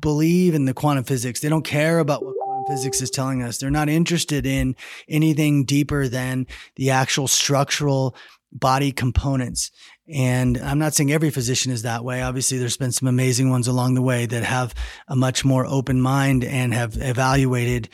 believe 0.00 0.54
in 0.54 0.64
the 0.64 0.74
quantum 0.74 1.04
physics. 1.04 1.40
They 1.40 1.48
don't 1.48 1.64
care 1.64 1.98
about 1.98 2.24
what 2.24 2.34
quantum 2.36 2.76
physics 2.76 3.00
is 3.00 3.10
telling 3.10 3.42
us. 3.42 3.58
They're 3.58 3.70
not 3.70 3.88
interested 3.88 4.46
in 4.46 4.76
anything 5.08 5.64
deeper 5.64 6.08
than 6.08 6.46
the 6.76 6.90
actual 6.90 7.28
structural 7.28 8.14
body 8.52 8.92
components. 8.92 9.70
And 10.12 10.58
I'm 10.58 10.78
not 10.78 10.94
saying 10.94 11.12
every 11.12 11.30
physician 11.30 11.72
is 11.72 11.82
that 11.82 12.04
way. 12.04 12.22
Obviously, 12.22 12.58
there's 12.58 12.76
been 12.76 12.92
some 12.92 13.08
amazing 13.08 13.50
ones 13.50 13.66
along 13.66 13.94
the 13.94 14.02
way 14.02 14.26
that 14.26 14.42
have 14.42 14.74
a 15.08 15.16
much 15.16 15.44
more 15.44 15.64
open 15.64 16.00
mind 16.00 16.44
and 16.44 16.74
have 16.74 16.96
evaluated 17.00 17.88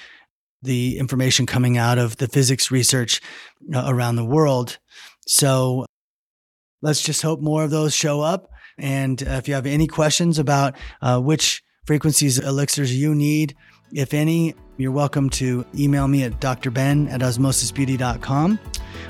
the 0.63 0.99
information 0.99 1.47
coming 1.47 1.79
out 1.79 1.99
of 1.99 2.17
the 2.17 2.27
physics 2.27 2.71
research 2.71 3.21
uh, 3.73 3.85
around 3.87 4.17
the 4.17 4.25
world. 4.25 4.79
So 5.27 5.87
let's 6.83 7.03
just 7.03 7.23
hope 7.23 7.41
more 7.41 7.63
of 7.63 7.71
those 7.71 7.95
show 7.95 8.21
up. 8.21 8.51
And 8.79 9.23
uh, 9.23 9.33
if 9.33 9.47
you 9.47 9.55
have 9.55 9.67
any 9.67 9.87
questions 9.87 10.39
about 10.39 10.77
uh, 11.01 11.21
which 11.21 11.63
frequencies 11.89 12.39
elixirs 12.39 12.95
you 12.95 13.15
need. 13.15 13.57
If 13.95 14.13
any, 14.13 14.55
you're 14.77 14.93
welcome 14.93 15.31
to 15.31 15.65
email 15.75 16.07
me 16.07 16.23
at 16.23 16.39
drben 16.39 17.11
at 17.11 17.23
osmosisbeauty.com. 17.23 18.59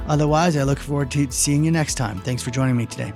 Otherwise, 0.06 0.56
I 0.56 0.62
look 0.62 0.78
forward 0.78 1.10
to 1.10 1.28
seeing 1.32 1.64
you 1.64 1.72
next 1.72 1.96
time. 1.96 2.20
Thanks 2.20 2.40
for 2.40 2.52
joining 2.52 2.76
me 2.76 2.86
today. 2.86 3.12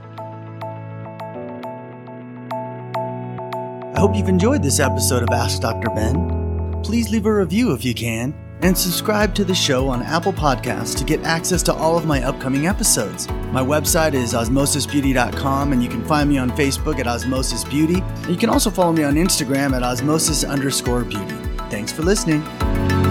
I 3.95 4.01
hope 4.01 4.17
you've 4.17 4.29
enjoyed 4.29 4.65
this 4.65 4.81
episode 4.81 5.23
of 5.23 5.29
Ask 5.31 5.63
Dr. 5.63 5.91
Ben. 5.91 6.83
Please 6.83 7.11
leave 7.11 7.27
a 7.27 7.33
review 7.33 7.73
if 7.73 7.85
you 7.85 7.95
can 7.95 8.35
and 8.63 8.77
subscribe 8.77 9.35
to 9.35 9.45
the 9.45 9.55
show 9.55 9.89
on 9.89 10.03
Apple 10.03 10.33
Podcasts 10.33 10.97
to 10.97 11.05
get 11.05 11.23
access 11.25 11.63
to 11.65 11.75
all 11.75 11.97
of 11.97 12.07
my 12.07 12.23
upcoming 12.23 12.67
episodes. 12.67 13.29
My 13.51 13.63
website 13.63 14.15
is 14.15 14.35
osmosisbeauty.com, 14.35 15.73
and 15.73 15.83
you 15.83 15.89
can 15.89 16.05
find 16.05 16.31
me 16.31 16.39
on 16.39 16.51
Facebook 16.53 16.99
at 16.99 17.07
Osmosis 17.07 17.65
Beauty. 17.65 18.03
You 18.29 18.37
can 18.37 18.49
also 18.49 18.71
follow 18.71 18.93
me 18.93 19.03
on 19.03 19.15
Instagram 19.15 19.75
at 19.75 19.83
osmosis 19.83 20.45
underscore 20.45 21.05
beauty. 21.05 21.37
Thanks 21.71 21.93
for 21.93 22.03
listening. 22.03 23.02